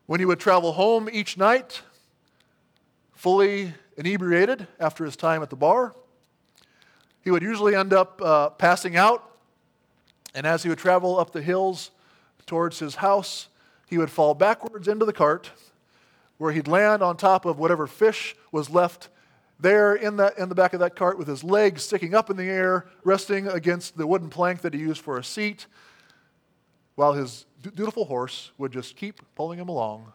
When 0.05 0.19
he 0.19 0.25
would 0.25 0.39
travel 0.39 0.73
home 0.73 1.07
each 1.11 1.37
night, 1.37 1.81
fully 3.13 3.73
inebriated 3.95 4.67
after 4.79 5.05
his 5.05 5.15
time 5.15 5.41
at 5.41 5.49
the 5.49 5.55
bar, 5.55 5.95
he 7.21 7.31
would 7.31 7.43
usually 7.43 7.75
end 7.75 7.93
up 7.93 8.21
uh, 8.21 8.49
passing 8.49 8.97
out. 8.97 9.29
And 10.35 10.45
as 10.45 10.63
he 10.63 10.69
would 10.69 10.79
travel 10.79 11.19
up 11.19 11.31
the 11.31 11.41
hills 11.41 11.91
towards 12.45 12.79
his 12.79 12.95
house, 12.95 13.47
he 13.87 13.97
would 13.97 14.09
fall 14.09 14.33
backwards 14.33 14.87
into 14.87 15.05
the 15.05 15.13
cart, 15.13 15.51
where 16.37 16.51
he'd 16.51 16.67
land 16.67 17.01
on 17.01 17.15
top 17.15 17.45
of 17.45 17.59
whatever 17.59 17.87
fish 17.87 18.35
was 18.51 18.69
left 18.69 19.07
there 19.63 19.95
in 19.95 20.17
the, 20.17 20.33
in 20.37 20.49
the 20.49 20.55
back 20.55 20.73
of 20.73 20.81
that 20.81 20.95
cart 20.95 21.17
with 21.17 21.27
his 21.27 21.43
legs 21.43 21.81
sticking 21.83 22.13
up 22.13 22.29
in 22.29 22.35
the 22.35 22.49
air, 22.49 22.85
resting 23.03 23.47
against 23.47 23.97
the 23.97 24.05
wooden 24.05 24.29
plank 24.29 24.61
that 24.61 24.73
he 24.73 24.79
used 24.79 25.01
for 25.01 25.17
a 25.17 25.23
seat, 25.23 25.65
while 26.95 27.13
his 27.13 27.45
dutiful 27.73 28.05
horse 28.05 28.51
would 28.57 28.71
just 28.71 28.95
keep 28.97 29.21
pulling 29.35 29.57
him 29.57 29.69
along 29.69 30.11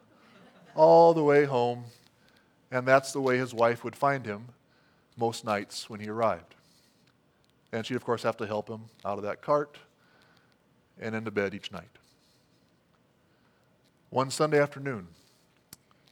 all 0.76 1.14
the 1.14 1.24
way 1.24 1.44
home. 1.44 1.84
And 2.70 2.86
that's 2.86 3.12
the 3.12 3.20
way 3.20 3.38
his 3.38 3.54
wife 3.54 3.82
would 3.82 3.96
find 3.96 4.26
him 4.26 4.44
most 5.16 5.44
nights 5.44 5.88
when 5.88 5.98
he 5.98 6.08
arrived. 6.08 6.54
And 7.72 7.84
she'd, 7.84 7.96
of 7.96 8.04
course, 8.04 8.22
have 8.22 8.36
to 8.36 8.46
help 8.46 8.68
him 8.68 8.82
out 9.04 9.16
of 9.16 9.24
that 9.24 9.40
cart 9.40 9.78
and 11.00 11.14
into 11.14 11.30
bed 11.30 11.54
each 11.54 11.72
night. 11.72 11.88
One 14.10 14.30
Sunday 14.30 14.60
afternoon, 14.60 15.08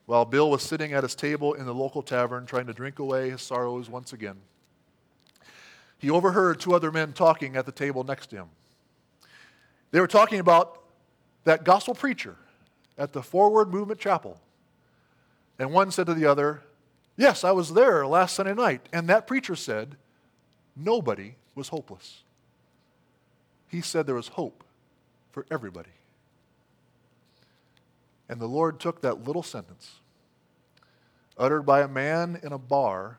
while 0.06 0.24
Bill 0.24 0.50
was 0.50 0.62
sitting 0.62 0.92
at 0.92 1.02
his 1.02 1.14
table 1.14 1.54
in 1.54 1.66
the 1.66 1.74
local 1.74 2.02
tavern 2.02 2.46
trying 2.46 2.66
to 2.66 2.72
drink 2.72 2.98
away 2.98 3.30
his 3.30 3.42
sorrows 3.42 3.90
once 3.90 4.12
again, 4.12 4.36
he 5.98 6.10
overheard 6.10 6.60
two 6.60 6.74
other 6.74 6.92
men 6.92 7.12
talking 7.12 7.56
at 7.56 7.66
the 7.66 7.72
table 7.72 8.04
next 8.04 8.28
to 8.28 8.36
him. 8.36 8.48
They 9.90 10.00
were 10.00 10.06
talking 10.06 10.40
about 10.40 10.82
that 11.44 11.64
gospel 11.64 11.94
preacher 11.94 12.36
at 12.98 13.12
the 13.12 13.22
Forward 13.22 13.72
Movement 13.72 14.00
Chapel. 14.00 14.40
And 15.58 15.72
one 15.72 15.90
said 15.90 16.06
to 16.06 16.14
the 16.14 16.26
other, 16.26 16.62
Yes, 17.16 17.44
I 17.44 17.52
was 17.52 17.72
there 17.72 18.06
last 18.06 18.34
Sunday 18.34 18.52
night. 18.52 18.88
And 18.92 19.08
that 19.08 19.26
preacher 19.26 19.56
said, 19.56 19.96
Nobody 20.76 21.36
was 21.54 21.68
hopeless. 21.68 22.22
He 23.68 23.80
said 23.80 24.06
there 24.06 24.14
was 24.14 24.28
hope 24.28 24.64
for 25.32 25.46
everybody. 25.50 25.90
And 28.28 28.40
the 28.40 28.46
Lord 28.46 28.80
took 28.80 29.02
that 29.02 29.24
little 29.24 29.42
sentence, 29.42 30.00
uttered 31.38 31.62
by 31.62 31.82
a 31.82 31.88
man 31.88 32.40
in 32.42 32.52
a 32.52 32.58
bar, 32.58 33.18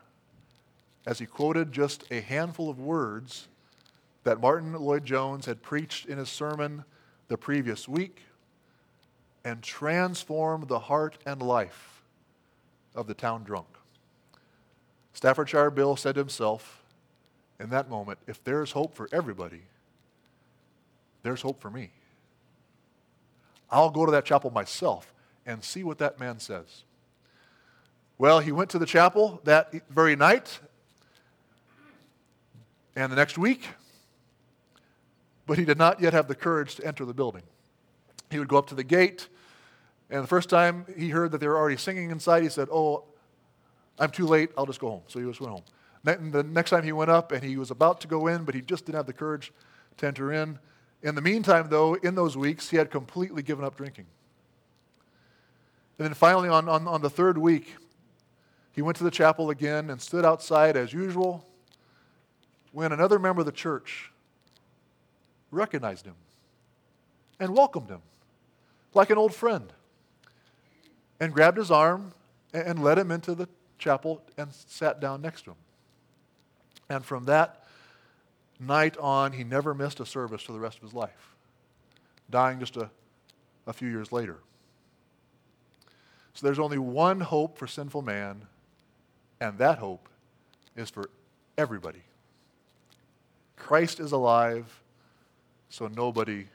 as 1.06 1.18
he 1.18 1.26
quoted 1.26 1.72
just 1.72 2.04
a 2.10 2.20
handful 2.20 2.68
of 2.68 2.78
words 2.78 3.48
that 4.24 4.40
Martyn 4.40 4.74
Lloyd-Jones 4.74 5.46
had 5.46 5.62
preached 5.62 6.06
in 6.06 6.18
his 6.18 6.28
sermon 6.28 6.84
the 7.28 7.38
previous 7.38 7.88
week, 7.88 8.22
and 9.44 9.62
transformed 9.62 10.68
the 10.68 10.78
heart 10.78 11.16
and 11.24 11.40
life 11.40 12.02
of 12.94 13.06
the 13.06 13.14
town 13.14 13.44
drunk. 13.44 13.68
Staffordshire 15.14 15.70
Bill 15.70 15.96
said 15.96 16.16
to 16.16 16.20
himself 16.20 16.82
in 17.58 17.70
that 17.70 17.88
moment, 17.88 18.18
if 18.26 18.42
there's 18.44 18.72
hope 18.72 18.94
for 18.94 19.08
everybody, 19.12 19.62
there's 21.22 21.42
hope 21.42 21.60
for 21.60 21.70
me. 21.70 21.90
I'll 23.70 23.90
go 23.90 24.06
to 24.06 24.12
that 24.12 24.24
chapel 24.24 24.50
myself 24.50 25.12
and 25.46 25.62
see 25.62 25.84
what 25.84 25.98
that 25.98 26.18
man 26.18 26.38
says. 26.38 26.84
Well, 28.18 28.40
he 28.40 28.52
went 28.52 28.70
to 28.70 28.78
the 28.78 28.86
chapel 28.86 29.40
that 29.44 29.72
very 29.88 30.16
night 30.16 30.58
and 32.96 33.12
the 33.12 33.16
next 33.16 33.38
week, 33.38 33.68
but 35.46 35.56
he 35.56 35.64
did 35.64 35.78
not 35.78 36.00
yet 36.00 36.12
have 36.12 36.26
the 36.26 36.34
courage 36.34 36.74
to 36.76 36.86
enter 36.86 37.04
the 37.04 37.14
building. 37.14 37.42
He 38.30 38.38
would 38.38 38.48
go 38.48 38.58
up 38.58 38.66
to 38.68 38.74
the 38.74 38.84
gate, 38.84 39.28
and 40.10 40.22
the 40.22 40.26
first 40.26 40.50
time 40.50 40.84
he 40.96 41.10
heard 41.10 41.32
that 41.32 41.38
they 41.38 41.46
were 41.46 41.56
already 41.56 41.76
singing 41.76 42.10
inside, 42.10 42.42
he 42.42 42.48
said, 42.48 42.68
Oh, 42.70 43.04
I'm 43.98 44.10
too 44.10 44.26
late, 44.26 44.50
I'll 44.56 44.66
just 44.66 44.80
go 44.80 44.90
home. 44.90 45.02
So 45.06 45.20
he 45.20 45.26
just 45.26 45.40
went 45.40 45.52
home. 45.52 45.62
The 46.04 46.42
next 46.42 46.70
time 46.70 46.84
he 46.84 46.92
went 46.92 47.10
up 47.10 47.32
and 47.32 47.42
he 47.42 47.56
was 47.56 47.70
about 47.70 48.00
to 48.02 48.08
go 48.08 48.26
in, 48.26 48.44
but 48.44 48.54
he 48.54 48.62
just 48.62 48.86
didn't 48.86 48.96
have 48.96 49.06
the 49.06 49.12
courage 49.12 49.52
to 49.98 50.06
enter 50.06 50.32
in. 50.32 50.58
In 51.02 51.14
the 51.14 51.20
meantime, 51.20 51.68
though, 51.68 51.94
in 51.94 52.14
those 52.14 52.36
weeks, 52.36 52.70
he 52.70 52.76
had 52.76 52.90
completely 52.90 53.42
given 53.42 53.64
up 53.64 53.76
drinking. 53.76 54.06
And 55.98 56.06
then 56.06 56.14
finally, 56.14 56.48
on, 56.48 56.68
on, 56.68 56.88
on 56.88 57.02
the 57.02 57.10
third 57.10 57.38
week, 57.38 57.76
he 58.72 58.82
went 58.82 58.96
to 58.98 59.04
the 59.04 59.10
chapel 59.10 59.50
again 59.50 59.90
and 59.90 60.00
stood 60.00 60.24
outside 60.24 60.76
as 60.76 60.92
usual 60.92 61.46
when 62.72 62.92
another 62.92 63.18
member 63.18 63.40
of 63.40 63.46
the 63.46 63.52
church 63.52 64.12
recognized 65.50 66.04
him 66.04 66.14
and 67.40 67.56
welcomed 67.56 67.88
him 67.88 68.02
like 68.94 69.10
an 69.10 69.18
old 69.18 69.34
friend 69.34 69.72
and 71.20 71.32
grabbed 71.32 71.58
his 71.58 71.70
arm 71.70 72.12
and 72.52 72.82
led 72.82 72.98
him 72.98 73.10
into 73.10 73.34
the 73.34 73.48
chapel 73.78 74.22
and 74.36 74.52
sat 74.52 75.00
down 75.00 75.22
next 75.22 75.42
to 75.42 75.50
him. 75.50 75.56
And 76.88 77.04
from 77.04 77.24
that 77.24 77.64
night 78.60 78.96
on, 78.98 79.32
he 79.32 79.44
never 79.44 79.74
missed 79.74 80.00
a 80.00 80.06
service 80.06 80.42
for 80.42 80.52
the 80.52 80.60
rest 80.60 80.76
of 80.76 80.82
his 80.82 80.94
life, 80.94 81.34
dying 82.30 82.58
just 82.58 82.76
a, 82.76 82.90
a 83.66 83.72
few 83.72 83.88
years 83.88 84.12
later. 84.12 84.38
So 86.34 86.46
there's 86.46 86.58
only 86.58 86.78
one 86.78 87.20
hope 87.20 87.58
for 87.58 87.66
sinful 87.66 88.02
man, 88.02 88.42
and 89.40 89.58
that 89.58 89.78
hope 89.78 90.08
is 90.76 90.90
for 90.90 91.10
everybody. 91.56 92.02
Christ 93.56 93.98
is 93.98 94.12
alive, 94.12 94.80
so 95.68 95.88
nobody 95.88 96.46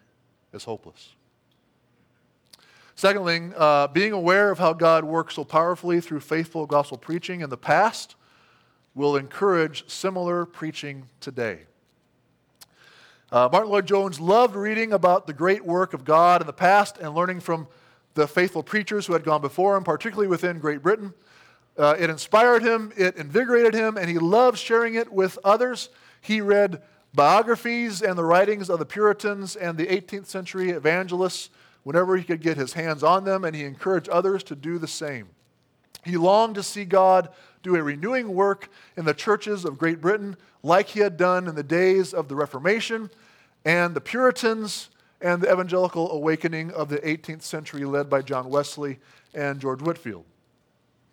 is 0.54 0.64
hopeless. 0.64 1.14
Secondly, 2.96 3.52
uh, 3.58 3.88
being 3.88 4.14
aware 4.14 4.52
of 4.52 4.60
how 4.60 4.72
God 4.72 5.04
works 5.04 5.36
so 5.36 5.44
powerfully 5.44 6.00
through 6.00 6.20
faithful 6.22 6.66
gospel 6.66 6.98
preaching 6.98 7.42
in 7.42 7.50
the 7.50 7.58
past 7.58 8.16
will 8.96 9.18
encourage 9.18 9.90
similar 9.90 10.46
preaching 10.46 11.10
today. 11.20 11.62
Uh, 13.34 13.50
Martyn 13.52 13.72
Lloyd-Jones 13.72 14.20
loved 14.20 14.56
reading 14.56 14.94
about 14.94 15.26
the 15.26 15.34
great 15.34 15.66
work 15.66 15.96
of 15.96 16.06
God 16.06 16.42
in 16.42 16.46
the 16.46 16.54
past 16.54 17.00
and 17.00 17.16
learning 17.16 17.40
from 17.40 17.68
the 18.14 18.28
faithful 18.28 18.62
preachers 18.62 19.08
who 19.08 19.14
had 19.14 19.24
gone 19.24 19.42
before 19.42 19.76
him, 19.76 19.84
particularly 19.84 20.28
within 20.28 20.60
Great 20.60 20.84
Britain. 20.84 21.16
Uh, 21.76 21.96
it 21.98 22.12
inspired 22.12 22.62
him, 22.62 22.94
it 22.96 23.18
invigorated 23.18 23.74
him, 23.74 23.98
and 23.98 24.08
he 24.08 24.20
loved 24.20 24.60
sharing 24.60 24.94
it 24.94 25.12
with 25.12 25.40
others. 25.44 25.90
He 26.22 26.42
read 26.42 26.84
biographies 27.16 28.04
and 28.04 28.20
the 28.20 28.24
writings 28.24 28.70
of 28.70 28.78
the 28.78 28.86
Puritans 28.86 29.56
and 29.56 29.80
the 29.80 29.88
18th 29.88 30.28
century 30.28 30.70
evangelists 30.70 31.50
whenever 31.82 32.16
he 32.16 32.24
could 32.24 32.40
get 32.40 32.56
his 32.56 32.74
hands 32.74 33.02
on 33.02 33.24
them, 33.24 33.46
and 33.46 33.56
he 33.56 33.64
encouraged 33.64 34.10
others 34.10 34.44
to 34.44 34.56
do 34.56 34.78
the 34.78 34.88
same. 34.88 35.28
He 36.06 36.18
longed 36.18 36.54
to 36.54 36.62
see 36.62 36.86
God 36.86 37.30
do 37.64 37.76
a 37.78 37.82
renewing 37.82 38.36
work 38.36 38.70
in 38.96 39.06
the 39.06 39.14
churches 39.16 39.66
of 39.66 39.80
Great 39.80 40.02
Britain, 40.02 40.38
like 40.62 40.90
he 40.90 41.00
had 41.00 41.18
done 41.18 41.48
in 41.48 41.56
the 41.56 41.64
days 41.64 42.14
of 42.14 42.28
the 42.28 42.36
Reformation 42.36 43.10
and 43.66 43.96
the 43.96 44.02
Puritans 44.02 44.90
and 45.22 45.42
the 45.42 45.52
evangelical 45.52 46.12
awakening 46.12 46.72
of 46.72 46.90
the 46.90 46.98
18th 47.00 47.44
century, 47.44 47.86
led 47.86 48.10
by 48.10 48.22
John 48.22 48.50
Wesley 48.50 49.00
and 49.34 49.60
George 49.60 49.82
Whitefield. 49.82 50.26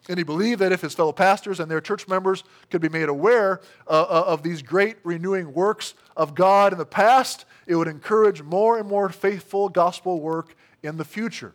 And 0.09 0.19
he 0.19 0.25
believed 0.25 0.61
that 0.61 0.73
if 0.73 0.81
his 0.81 0.95
fellow 0.95 1.13
pastors 1.13 1.61
and 1.61 1.71
their 1.71 1.81
church 1.81 2.09
members 2.09 2.43
could 2.71 2.81
be 2.81 2.89
made 2.89 3.09
aware 3.09 3.61
uh, 3.87 4.03
uh, 4.03 4.25
of 4.27 4.43
these 4.43 4.63
great 4.63 4.97
renewing 5.05 5.53
works 5.53 5.95
of 6.17 6.35
God 6.35 6.73
in 6.73 6.79
the 6.79 6.87
past, 6.87 7.45
it 7.67 7.77
would 7.77 7.87
encourage 7.87 8.43
more 8.43 8.79
and 8.79 8.89
more 8.89 9.09
faithful 9.11 9.69
gospel 9.69 10.21
work 10.21 10.57
in 10.83 10.97
the 10.97 11.05
future. 11.05 11.53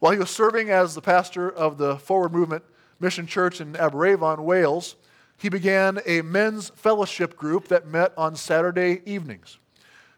While 0.00 0.12
he 0.12 0.18
was 0.18 0.30
serving 0.30 0.70
as 0.70 0.94
the 0.94 1.02
pastor 1.02 1.48
of 1.48 1.78
the 1.78 1.98
Forward 1.98 2.32
Movement 2.32 2.64
Mission 2.98 3.26
Church 3.26 3.60
in 3.60 3.74
Aberavon, 3.74 4.40
Wales, 4.40 4.96
he 5.36 5.48
began 5.48 6.00
a 6.06 6.22
men's 6.22 6.70
fellowship 6.70 7.36
group 7.36 7.68
that 7.68 7.86
met 7.86 8.12
on 8.16 8.34
Saturday 8.34 9.02
evenings. 9.04 9.58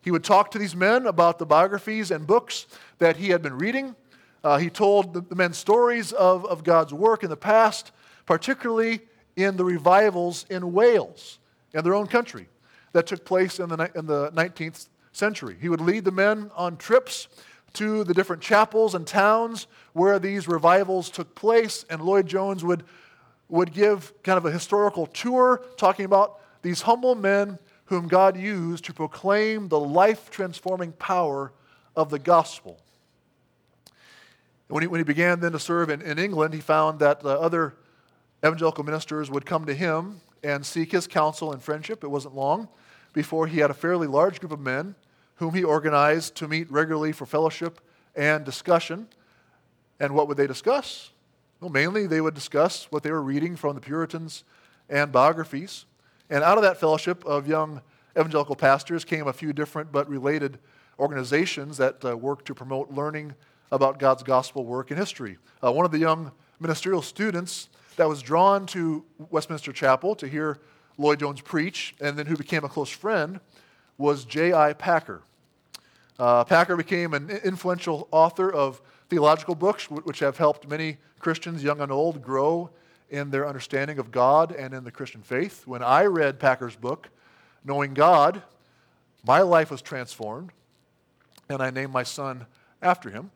He 0.05 0.11
would 0.11 0.23
talk 0.23 0.51
to 0.51 0.59
these 0.59 0.77
men 0.77 1.07
about 1.07 1.38
the 1.38 1.47
biographies 1.47 2.11
and 2.11 2.27
books 2.27 2.67
that 2.99 3.17
he 3.17 3.31
had 3.31 3.40
been 3.40 3.57
reading. 3.57 3.97
Uh, 4.45 4.59
he 4.59 4.69
told 4.69 5.14
the, 5.14 5.35
men 5.35 5.55
stories 5.55 6.12
of, 6.12 6.45
of 6.45 6.62
God's 6.62 6.93
work 6.93 7.23
in 7.23 7.31
the 7.31 7.38
past, 7.38 7.90
particularly 8.27 9.01
in 9.35 9.57
the 9.57 9.64
revivals 9.64 10.45
in 10.51 10.75
Wales, 10.75 11.38
in 11.73 11.83
their 11.83 11.95
own 11.95 12.07
country, 12.07 12.49
that 12.93 13.07
took 13.07 13.25
place 13.25 13.59
in 13.59 13.71
the, 13.71 13.90
in 13.95 14.05
the 14.05 14.31
19th 14.33 14.88
century. 15.12 15.57
He 15.59 15.71
would 15.71 15.81
lead 15.81 16.05
the 16.05 16.12
men 16.12 16.51
on 16.55 16.77
trips 16.77 17.29
to 17.73 18.05
the 18.05 18.12
different 18.12 18.43
chapels 18.43 18.95
and 18.95 19.07
towns 19.07 19.69
where 19.95 20.19
these 20.19 20.47
revivals 20.47 21.09
took 21.09 21.35
place, 21.35 21.87
and 21.88 22.03
Lloyd-Jones 22.03 22.62
would, 22.62 22.85
would 23.49 23.73
give 23.73 24.12
kind 24.23 24.37
of 24.37 24.45
a 24.45 24.51
historical 24.51 25.07
tour 25.07 25.64
talking 25.79 26.05
about 26.05 26.40
these 26.61 26.83
humble 26.83 27.14
men 27.14 27.59
whom 27.87 28.09
God 28.09 28.37
used 28.37 28.85
to 28.85 28.94
proclaim 28.94 29.68
the 29.68 29.79
life 29.79 30.31
transforming 30.31 30.92
power 30.92 31.53
of 31.94 32.11
the 32.11 32.18
gospel. 32.18 32.81
When 34.68 34.83
he, 34.83 34.87
when 34.87 35.01
he 35.01 35.05
began 35.05 35.40
then 35.40 35.53
to 35.53 35.59
serve 35.59 35.90
in, 35.90 36.01
in 36.01 36.18
England, 36.18 36.55
he 36.55 36.61
found 36.61 36.99
that 37.01 37.20
the 37.20 37.38
other 37.38 37.75
evangelical 38.44 38.85
ministers 38.85 39.31
would 39.31 39.44
come 39.47 39.66
to 39.66 39.75
him 39.75 40.20
and 40.42 40.64
seek 40.64 40.92
his 40.92 41.07
counsel 41.07 41.53
and 41.53 41.62
friendship. 41.62 42.03
It 42.03 42.09
wasn't 42.09 42.35
long 42.35 42.68
before 43.12 43.47
he 43.47 43.61
had 43.61 43.70
a 43.70 43.75
fairly 43.75 44.07
large 44.07 44.40
group 44.40 44.53
of 44.53 44.61
men 44.61 44.94
whom 45.37 45.55
he 45.55 45.64
organized 45.64 46.35
to 46.37 46.49
meet 46.49 46.70
regularly 46.70 47.12
for 47.12 47.27
fellowship 47.27 47.81
and 48.14 48.44
discussion. 48.44 49.09
And 50.01 50.14
what 50.14 50.29
would 50.29 50.37
they 50.37 50.47
discuss? 50.47 51.11
Well, 51.61 51.70
mainly 51.70 52.07
they 52.07 52.20
would 52.20 52.35
discuss 52.35 52.87
what 52.90 53.03
they 53.03 53.11
were 53.11 53.23
reading 53.23 53.57
from 53.57 53.75
the 53.75 53.81
Puritans 53.81 54.44
and 54.88 55.11
biographies. 55.11 55.87
And 56.35 56.42
out 56.42 56.59
of 56.59 56.64
that 56.64 56.79
fellowship 56.79 57.25
of 57.25 57.47
young 57.47 57.81
evangelical 58.18 58.57
pastors 58.57 59.05
came 59.05 59.29
a 59.29 59.33
few 59.33 59.53
different 59.53 59.92
but 59.92 60.09
related 60.09 60.59
organizations 60.99 61.77
that 61.77 62.05
uh, 62.05 62.16
work 62.16 62.44
to 62.47 62.55
promote 62.55 62.90
learning 62.90 63.37
about 63.70 64.01
God's 64.01 64.25
gospel 64.25 64.64
work 64.64 64.90
in 64.90 64.97
history. 64.97 65.38
Uh, 65.62 65.70
one 65.70 65.87
of 65.87 65.92
the 65.92 65.99
young 66.01 66.33
ministerial 66.59 67.03
students 67.03 67.68
that 67.94 68.09
was 68.09 68.20
drawn 68.20 68.66
to 68.66 69.05
Westminster 69.31 69.73
Chapel 69.73 70.16
to 70.16 70.27
hear 70.27 70.59
Lloyd 70.99 71.20
Jones 71.20 71.40
preach, 71.40 71.94
and 72.01 72.18
then 72.18 72.27
who 72.27 72.37
became 72.37 72.64
a 72.64 72.68
close 72.68 72.90
friend, 72.90 73.38
was 73.97 74.25
J.I. 74.25 74.73
Packer. 74.73 75.23
Uh, 76.18 76.42
Packer 76.42 76.77
became 76.77 77.14
an 77.14 77.31
influential 77.44 78.09
author 78.11 78.53
of 78.53 78.83
theological 79.09 79.55
books, 79.55 79.88
which 79.88 80.18
have 80.18 80.37
helped 80.37 80.68
many 80.68 80.97
Christians, 81.20 81.62
young 81.62 81.81
and 81.81 81.92
old, 81.92 82.23
grow 82.23 82.70
in 83.11 83.31
their 83.31 83.47
understanding 83.47 83.99
of 83.99 84.11
God 84.11 84.53
and 84.53 84.75
in 84.75 84.85
the 84.85 84.90
Christian 84.90 85.23
faith. 85.23 85.67
When 85.67 85.83
I 85.83 86.05
read 86.05 86.38
Packer's 86.38 86.77
book, 86.77 87.11
Knowing 87.64 87.95
God, 87.95 88.43
my 89.27 89.40
life 89.40 89.71
was 89.71 89.81
transformed, 89.81 90.53
and 91.49 91.62
I 91.62 91.71
named 91.71 91.93
my 91.93 92.03
son 92.03 92.47
after 92.83 93.09
him. 93.09 93.31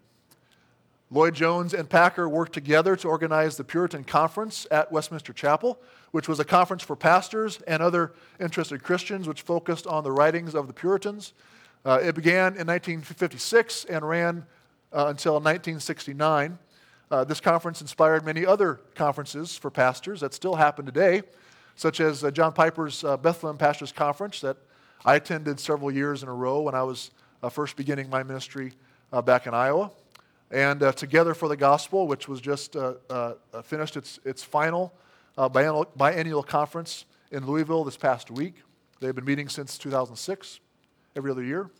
Lloyd 1.11 1.35
Jones 1.35 1.73
and 1.73 1.89
Packer 1.89 2.29
worked 2.29 2.53
together 2.53 2.95
to 2.97 3.09
organize 3.09 3.57
the 3.57 3.65
Puritan 3.65 4.05
Conference 4.05 4.67
at 4.71 4.93
Westminster 4.93 5.33
Chapel, 5.33 5.81
which 6.11 6.29
was 6.29 6.39
a 6.39 6.45
conference 6.45 6.83
for 6.83 6.95
pastors 6.95 7.63
and 7.67 7.83
other 7.83 8.13
interested 8.39 8.83
Christians, 8.83 9.27
which 9.27 9.41
focused 9.41 9.87
on 9.87 10.05
the 10.05 10.13
writings 10.13 10.55
of 10.55 10.67
the 10.67 10.75
Puritans. 10.75 11.33
Uh, 11.87 11.99
it 12.03 12.15
began 12.15 12.57
in 12.57 12.67
1956 12.67 13.87
and 13.87 14.07
ran 14.07 14.45
uh, 14.93 15.07
until 15.09 15.35
1969. 15.35 16.59
Uh, 17.11 17.25
this 17.25 17.41
conference 17.41 17.81
inspired 17.81 18.25
many 18.25 18.45
other 18.45 18.81
conferences 18.95 19.57
for 19.57 19.71
pastors 19.71 20.21
that 20.21 20.35
still 20.35 20.57
happen 20.57 20.85
today, 20.85 21.23
such 21.75 22.01
as 22.01 22.23
uh, 22.23 22.31
John 22.31 22.53
Piper's 22.53 23.03
uh, 23.05 23.17
Bethlehem 23.17 23.57
Pastors 23.57 23.93
Conference 23.93 24.41
that 24.41 24.57
I 25.05 25.15
attended 25.15 25.59
several 25.61 25.91
years 25.91 26.23
in 26.23 26.29
a 26.29 26.35
row 26.35 26.63
when 26.63 26.75
I 26.75 26.83
was 26.83 27.11
uh, 27.43 27.49
first 27.49 27.77
beginning 27.77 28.11
my 28.11 28.23
ministry 28.23 28.73
back 29.25 29.47
in 29.47 29.55
Iowa 29.55 29.91
and 30.51 30.83
uh, 30.83 30.93
Together 30.93 31.35
for 31.35 31.49
the 31.49 31.57
Gospel, 31.57 32.07
which 32.07 32.29
was 32.29 32.41
just 32.41 32.77
uh, 32.77 32.95
uh, 33.11 33.35
finished 33.63 33.97
its, 33.97 34.19
its 34.25 34.43
final 34.43 34.93
uh, 35.37 35.49
biennial, 35.49 35.87
biennial 35.97 36.43
conference 36.43 37.05
in 37.31 37.47
Louisville 37.47 37.85
this 37.85 37.97
past 37.97 38.31
week. 38.31 38.55
They've 39.01 39.15
been 39.15 39.25
meeting 39.25 39.49
since 39.49 39.79
2006, 39.79 40.61
every 41.17 41.31
other 41.31 41.45
year. 41.45 41.71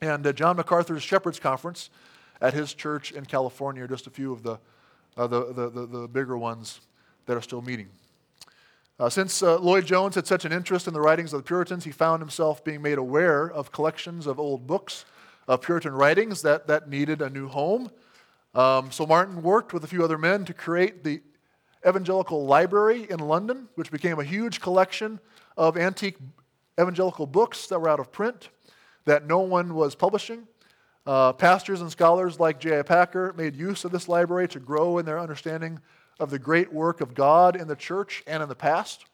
And 0.00 0.26
uh, 0.26 0.32
John 0.32 0.56
MacArthur's 0.56 1.02
Shepherd's 1.02 1.40
Conference 1.40 1.90
at 2.40 2.54
his 2.54 2.74
church 2.74 3.12
in 3.12 3.24
California 3.24 3.84
are 3.84 3.88
just 3.88 4.06
a 4.06 4.10
few 4.10 4.32
of 4.32 4.42
the, 4.42 4.58
uh, 5.16 5.26
the, 5.26 5.52
the, 5.52 5.70
the, 5.70 5.86
the, 5.86 6.08
bigger 6.08 6.38
ones 6.38 6.80
that 7.26 7.36
are 7.36 7.42
still 7.42 7.62
meeting. 7.62 7.88
since 9.08 9.42
Lloyd 9.42 9.86
Jones 9.86 10.14
had 10.14 10.26
such 10.26 10.44
an 10.44 10.52
interest 10.52 10.86
in 10.86 10.94
the 10.94 11.00
writings 11.00 11.32
of 11.32 11.40
the 11.40 11.44
Puritans, 11.44 11.84
he 11.84 11.90
found 11.90 12.22
himself 12.22 12.64
being 12.64 12.82
made 12.82 12.98
aware 12.98 13.50
of 13.50 13.72
collections 13.72 14.26
of 14.26 14.38
old 14.38 14.66
books 14.66 15.04
of 15.48 15.62
Puritan 15.62 15.94
writings 15.94 16.42
that, 16.42 16.66
that 16.66 16.88
needed 16.88 17.22
a 17.22 17.30
new 17.30 17.48
home. 17.48 17.90
Um, 18.54 18.92
so 18.92 19.06
Martyn 19.06 19.42
worked 19.42 19.72
with 19.72 19.82
a 19.84 19.86
few 19.86 20.04
other 20.04 20.18
men 20.18 20.44
to 20.44 20.54
create 20.54 21.04
the 21.04 21.20
Evangelical 21.86 22.44
Library 22.44 23.06
in 23.08 23.20
London, 23.20 23.68
which 23.74 23.90
became 23.90 24.18
a 24.18 24.24
huge 24.24 24.60
collection 24.60 25.20
of 25.56 25.76
antique 25.76 26.16
evangelical 26.78 27.26
books 27.26 27.66
that 27.68 27.80
were 27.80 27.88
out 27.88 28.00
of 28.00 28.12
print 28.12 28.50
that 29.04 29.26
no 29.26 29.40
one 29.40 29.74
was 29.74 29.94
publishing. 29.94 30.46
Uh, 31.08 31.32
pastors 31.32 31.80
and 31.80 31.90
scholars 31.90 32.38
like 32.38 32.60
J.I. 32.60 32.82
Packer 32.82 33.32
made 33.34 33.56
use 33.56 33.86
of 33.86 33.92
this 33.92 34.08
library 34.08 34.46
to 34.48 34.60
grow 34.60 34.98
in 34.98 35.06
their 35.06 35.18
understanding 35.18 35.80
of 36.20 36.28
the 36.28 36.38
great 36.38 36.70
work 36.70 37.00
of 37.00 37.14
God 37.14 37.56
in 37.56 37.66
the 37.66 37.74
church 37.74 38.22
and 38.26 38.42
in 38.42 38.48
the 38.50 38.54
past. 38.54 39.06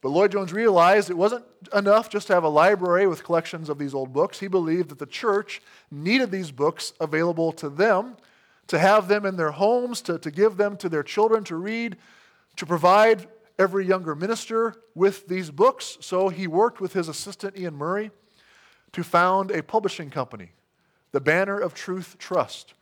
But 0.00 0.08
Lloyd 0.08 0.32
Jones 0.32 0.54
realized 0.54 1.10
it 1.10 1.18
wasn't 1.18 1.44
enough 1.74 2.08
just 2.08 2.28
to 2.28 2.32
have 2.32 2.44
a 2.44 2.48
library 2.48 3.06
with 3.06 3.24
collections 3.24 3.68
of 3.68 3.76
these 3.76 3.92
old 3.92 4.14
books. 4.14 4.40
He 4.40 4.48
believed 4.48 4.88
that 4.88 4.98
the 4.98 5.04
church 5.04 5.60
needed 5.90 6.30
these 6.30 6.50
books 6.50 6.94
available 6.98 7.52
to 7.52 7.68
them, 7.68 8.16
to 8.68 8.78
have 8.78 9.06
them 9.06 9.26
in 9.26 9.36
their 9.36 9.50
homes, 9.50 10.00
to, 10.02 10.18
to 10.18 10.30
give 10.30 10.56
them 10.56 10.78
to 10.78 10.88
their 10.88 11.02
children 11.02 11.44
to 11.44 11.56
read, 11.56 11.98
to 12.56 12.64
provide 12.64 13.28
every 13.58 13.84
younger 13.84 14.14
minister 14.14 14.76
with 14.94 15.28
these 15.28 15.50
books. 15.50 15.98
So 16.00 16.30
he 16.30 16.46
worked 16.46 16.80
with 16.80 16.94
his 16.94 17.10
assistant, 17.10 17.54
Iain 17.58 17.74
Murray, 17.74 18.12
to 18.92 19.04
found 19.04 19.50
a 19.50 19.62
publishing 19.62 20.08
company, 20.08 20.52
the 21.12 21.20
Banner 21.20 21.58
of 21.58 21.74
Truth 21.74 22.16
Trust, 22.18 22.74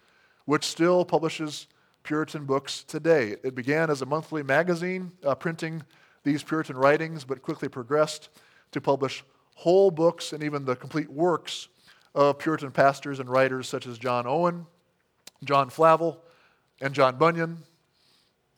which 0.47 0.65
still 0.65 1.05
publishes 1.05 1.67
Puritan 2.03 2.47
books 2.47 2.83
today. 2.85 3.37
It 3.45 3.55
began 3.55 3.91
as 3.91 4.03
a 4.03 4.07
monthly 4.07 4.43
magazine, 4.43 5.13
uh, 5.25 5.35
printing 5.35 5.83
these 6.25 6.43
Puritan 6.43 6.77
writings, 6.77 7.25
but 7.25 7.43
quickly 7.43 7.69
progressed 7.69 8.31
to 8.73 8.81
publish 8.81 9.25
whole 9.57 9.91
books 9.91 10.33
and 10.33 10.43
even 10.43 10.65
the 10.65 10.77
complete 10.77 11.11
works 11.11 11.69
of 12.15 12.39
Puritan 12.39 12.71
pastors 12.71 13.21
and 13.21 13.29
writers 13.29 13.69
such 13.69 13.87
as 13.87 13.99
John 13.99 14.27
Owen, 14.27 14.67
John 15.45 15.69
Flavel, 15.71 16.23
and 16.81 16.95
John 16.95 17.17
Bunyan. 17.17 17.59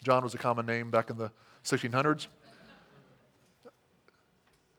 John 0.05 0.23
was 0.23 0.35
a 0.35 0.39
common 0.39 0.67
name 0.67 0.91
back 0.91 1.11
in 1.11 1.17
the 1.17 1.31
1600s. 1.65 2.27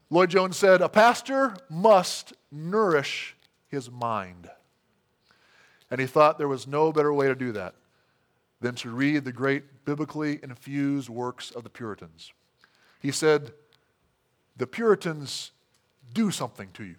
Lloyd 0.09 0.29
Jones 0.29 0.57
said, 0.57 0.81
A 0.81 0.89
pastor 0.89 1.55
must 1.69 2.33
nourish 2.51 3.35
his 3.67 3.89
mind. 3.89 4.49
And 5.93 6.01
he 6.01 6.07
thought 6.07 6.39
there 6.39 6.47
was 6.47 6.65
no 6.65 6.91
better 6.91 7.13
way 7.13 7.27
to 7.27 7.35
do 7.35 7.51
that 7.51 7.75
than 8.59 8.73
to 8.73 8.89
read 8.89 9.25
the 9.25 9.31
great 9.31 9.85
biblically 9.85 10.39
infused 10.41 11.07
works 11.07 11.51
of 11.51 11.63
the 11.63 11.69
Puritans. 11.69 12.33
He 12.99 13.11
said, 13.11 13.51
The 14.57 14.65
Puritans 14.65 15.51
do 16.11 16.31
something 16.31 16.71
to 16.73 16.83
you. 16.83 16.95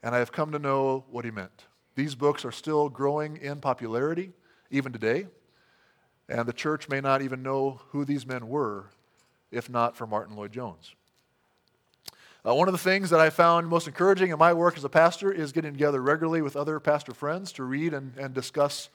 And 0.00 0.14
I 0.14 0.18
have 0.18 0.30
come 0.30 0.52
to 0.52 0.60
know 0.60 1.06
what 1.10 1.24
he 1.24 1.32
meant. 1.32 1.64
These 1.96 2.14
books 2.14 2.44
are 2.44 2.52
still 2.52 2.88
growing 2.88 3.36
in 3.38 3.60
popularity, 3.60 4.30
even 4.70 4.92
today. 4.92 5.26
And 6.28 6.46
the 6.46 6.52
church 6.52 6.88
may 6.88 7.00
not 7.00 7.20
even 7.20 7.42
know 7.42 7.80
who 7.88 8.04
these 8.04 8.24
men 8.24 8.46
were 8.46 8.90
if 9.50 9.68
not 9.68 9.96
for 9.96 10.06
Martyn 10.06 10.36
Lloyd 10.36 10.52
Jones. 10.52 10.94
Uh, 12.46 12.54
one 12.54 12.68
of 12.68 12.72
the 12.72 12.78
things 12.78 13.08
that 13.08 13.20
I 13.20 13.30
found 13.30 13.68
most 13.68 13.86
encouraging 13.86 14.30
in 14.30 14.38
my 14.38 14.52
work 14.52 14.76
as 14.76 14.84
a 14.84 14.88
pastor 14.90 15.32
is 15.32 15.50
getting 15.50 15.72
together 15.72 16.02
regularly 16.02 16.42
with 16.42 16.56
other 16.56 16.78
pastor 16.78 17.14
friends 17.14 17.52
to 17.52 17.64
read 17.64 17.94
and, 17.94 18.14
and 18.18 18.34
discuss 18.34 18.90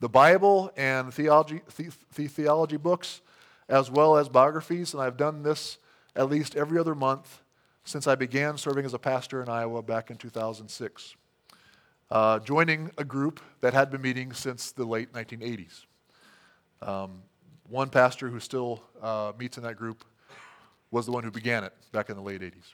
the 0.00 0.08
Bible 0.08 0.72
and 0.74 1.12
theology, 1.12 1.60
the, 1.76 1.92
the 2.14 2.28
theology 2.28 2.78
books 2.78 3.20
as 3.68 3.90
well 3.90 4.16
as 4.16 4.30
biographies, 4.30 4.94
and 4.94 5.02
I've 5.02 5.18
done 5.18 5.42
this 5.42 5.76
at 6.16 6.30
least 6.30 6.56
every 6.56 6.78
other 6.78 6.94
month 6.94 7.42
since 7.84 8.06
I 8.06 8.14
began 8.14 8.56
serving 8.56 8.86
as 8.86 8.94
a 8.94 8.98
pastor 8.98 9.42
in 9.42 9.50
Iowa 9.50 9.82
back 9.82 10.10
in 10.10 10.16
2006, 10.16 11.16
uh, 12.10 12.38
joining 12.38 12.90
a 12.96 13.04
group 13.04 13.40
that 13.60 13.74
had 13.74 13.90
been 13.90 14.00
meeting 14.00 14.32
since 14.32 14.72
the 14.72 14.86
late 14.86 15.12
1980s. 15.12 15.84
Um, 16.80 17.22
one 17.68 17.90
pastor 17.90 18.30
who 18.30 18.40
still 18.40 18.82
uh, 19.02 19.32
meets 19.38 19.58
in 19.58 19.62
that 19.64 19.76
group 19.76 20.06
was 20.90 21.04
the 21.04 21.12
one 21.12 21.22
who 21.22 21.30
began 21.30 21.64
it 21.64 21.74
back 21.92 22.08
in 22.08 22.16
the 22.16 22.22
late 22.22 22.40
80s. 22.40 22.72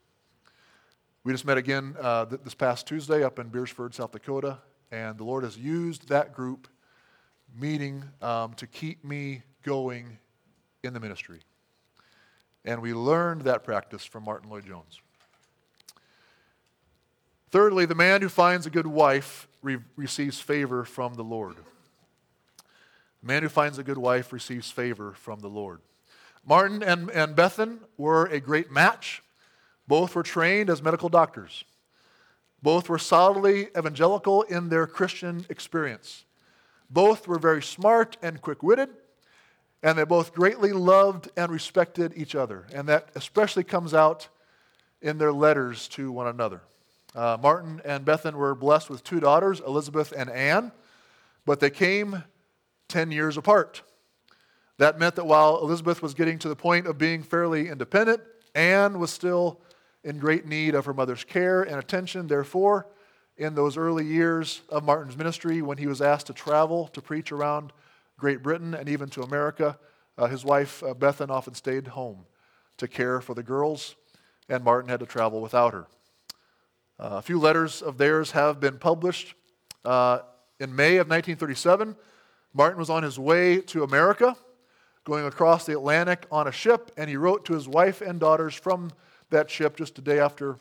We 1.23 1.33
just 1.33 1.45
met 1.45 1.59
again 1.59 1.97
uh, 2.01 2.25
th- 2.25 2.41
this 2.45 2.55
past 2.55 2.87
Tuesday 2.87 3.23
up 3.23 3.39
in 3.39 3.49
Beresford, 3.49 3.95
South 3.95 4.13
Dakota, 4.13 4.57
and 4.91 5.19
the 5.19 5.25
Lord 5.25 5.45
has 5.45 5.59
used 5.59 6.09
that 6.09 6.33
group 6.33 6.67
meeting 7.55 8.05
um, 8.23 8.55
to 8.55 8.67
keep 8.67 9.05
me 9.05 9.43
going 9.63 10.17
in 10.83 10.95
the 10.95 11.01
ministry. 11.01 11.41
And 12.65 12.81
we 12.81 12.95
learned 12.95 13.43
that 13.43 13.65
practice 13.65 14.03
from 14.03 14.25
Martyn 14.25 14.49
Lloyd 14.49 14.65
Jones. 14.65 14.99
Thirdly, 17.51 17.85
the 17.85 17.95
man 17.95 18.23
who 18.23 18.31
finds 18.31 18.65
a 18.65 18.71
good 18.71 18.87
wife 18.87 19.47
re- 19.61 19.79
receives 19.97 20.41
favor 20.41 20.85
from 20.85 21.15
the 21.15 21.25
Lord. 21.25 21.57
The 23.21 23.27
man 23.27 23.43
who 23.43 23.51
finds 23.51 23.77
a 23.77 23.83
good 23.83 23.99
wife 23.99 24.33
receives 24.33 24.71
favor 24.71 25.13
from 25.13 25.41
the 25.41 25.49
Lord. 25.49 25.81
Martyn 26.47 26.83
and, 26.83 27.11
and 27.11 27.37
Bethan 27.37 27.81
were 27.99 28.25
a 28.25 28.41
great 28.41 28.71
match. 28.71 29.23
Both 29.91 30.15
were 30.15 30.23
trained 30.23 30.71
as 30.71 30.83
medical 30.83 31.09
doctors. 31.11 31.65
Both 32.63 32.89
were 32.89 32.99
solidly 32.99 33.69
evangelical 33.77 34.43
in 34.43 34.69
their 34.69 34.87
Christian 34.87 35.45
experience. 35.51 36.25
Both 36.89 37.27
were 37.27 37.39
very 37.39 37.63
smart 37.63 38.17
and 38.23 38.41
quick 38.41 38.63
witted 38.63 38.91
and 39.83 39.99
they 39.99 40.05
both 40.05 40.35
greatly 40.35 40.73
loved 40.73 41.31
and 41.37 41.51
respected 41.51 42.13
each 42.17 42.35
other. 42.35 42.67
And 42.73 42.89
that 42.89 43.09
especially 43.15 43.65
comes 43.65 43.95
out 43.95 44.29
in 45.01 45.19
their 45.19 45.33
letters 45.33 45.89
to 45.89 46.13
one 46.13 46.27
another. 46.27 46.61
Uh, 47.15 47.39
Martyn 47.41 47.81
and 47.85 48.05
Bethan 48.05 48.35
were 48.35 48.55
blessed 48.55 48.91
with 48.91 49.03
two 49.03 49.21
daughters, 49.21 49.61
Elizabeth 49.61 50.13
and 50.17 50.31
Anne, 50.31 50.71
but 51.47 51.61
they 51.61 51.71
came 51.71 52.23
10 52.89 53.11
years 53.11 53.37
apart. 53.37 53.83
That 54.79 54.99
meant 54.99 55.17
that 55.17 55.27
while 55.27 55.61
Elizabeth 55.63 56.03
was 56.03 56.15
getting 56.15 56.39
to 56.41 56.49
the 56.49 56.57
point 56.57 56.87
of 56.87 56.99
being 56.99 57.23
fairly 57.23 57.69
independent, 57.69 58.21
Anne 58.55 58.99
was 58.99 59.11
still 59.11 59.61
in 60.05 60.19
great 60.19 60.47
need 60.47 60.75
of 60.75 60.87
her 60.87 60.95
mother's 60.95 61.25
care 61.25 61.63
and 61.63 61.77
attention. 61.77 62.27
Therefore, 62.27 62.87
in 63.37 63.55
those 63.55 63.77
early 63.77 64.07
years 64.07 64.63
of 64.69 64.85
Martyn's 64.85 65.17
ministry, 65.17 65.63
when 65.63 65.79
he 65.79 65.87
was 65.87 66.01
asked 66.01 66.27
to 66.27 66.33
travel 66.33 66.89
to 66.89 67.01
preach 67.01 67.33
around 67.33 67.73
Great 68.19 68.43
Britain 68.43 68.75
and 68.75 68.89
even 68.89 69.09
to 69.11 69.23
America, 69.23 69.79
uh, 70.19 70.27
his 70.27 70.45
wife, 70.45 70.83
uh, 70.83 70.93
Bethan, 70.95 71.31
often 71.31 71.55
stayed 71.55 71.89
home 71.89 72.27
to 72.77 72.87
care 72.87 73.21
for 73.21 73.35
the 73.35 73.43
girls, 73.43 73.95
and 74.49 74.63
Martyn 74.63 74.91
had 74.91 75.01
to 75.01 75.07
travel 75.07 75.41
without 75.41 75.73
her. 75.73 75.87
Uh, 76.99 77.17
a 77.17 77.23
few 77.23 77.39
letters 77.39 77.81
of 77.81 77.97
theirs 77.97 78.33
have 78.33 78.61
been 78.61 78.79
published. 78.79 79.35
Uh, 79.85 80.19
in 80.59 80.75
May 80.77 80.97
of 80.97 81.09
1937, 81.09 81.97
Martyn 82.53 82.79
was 82.79 82.91
on 82.91 83.03
his 83.03 83.19
way 83.19 83.61
to 83.63 83.85
America, 83.85 84.37
going 85.05 85.25
across 85.25 85.65
the 85.65 85.73
Atlantic 85.73 86.27
on 86.31 86.47
a 86.47 86.53
ship, 86.53 86.91
and 86.99 87.09
he 87.09 87.17
wrote 87.17 87.47
to 87.47 87.55
his 87.55 87.67
wife 87.67 88.03
and 88.03 88.21
daughters 88.21 88.55
from 88.55 88.91
that 89.31 89.51
ship 89.51 89.77
just 89.77 89.99
a 89.99 90.03
day 90.03 90.21
after 90.21 90.59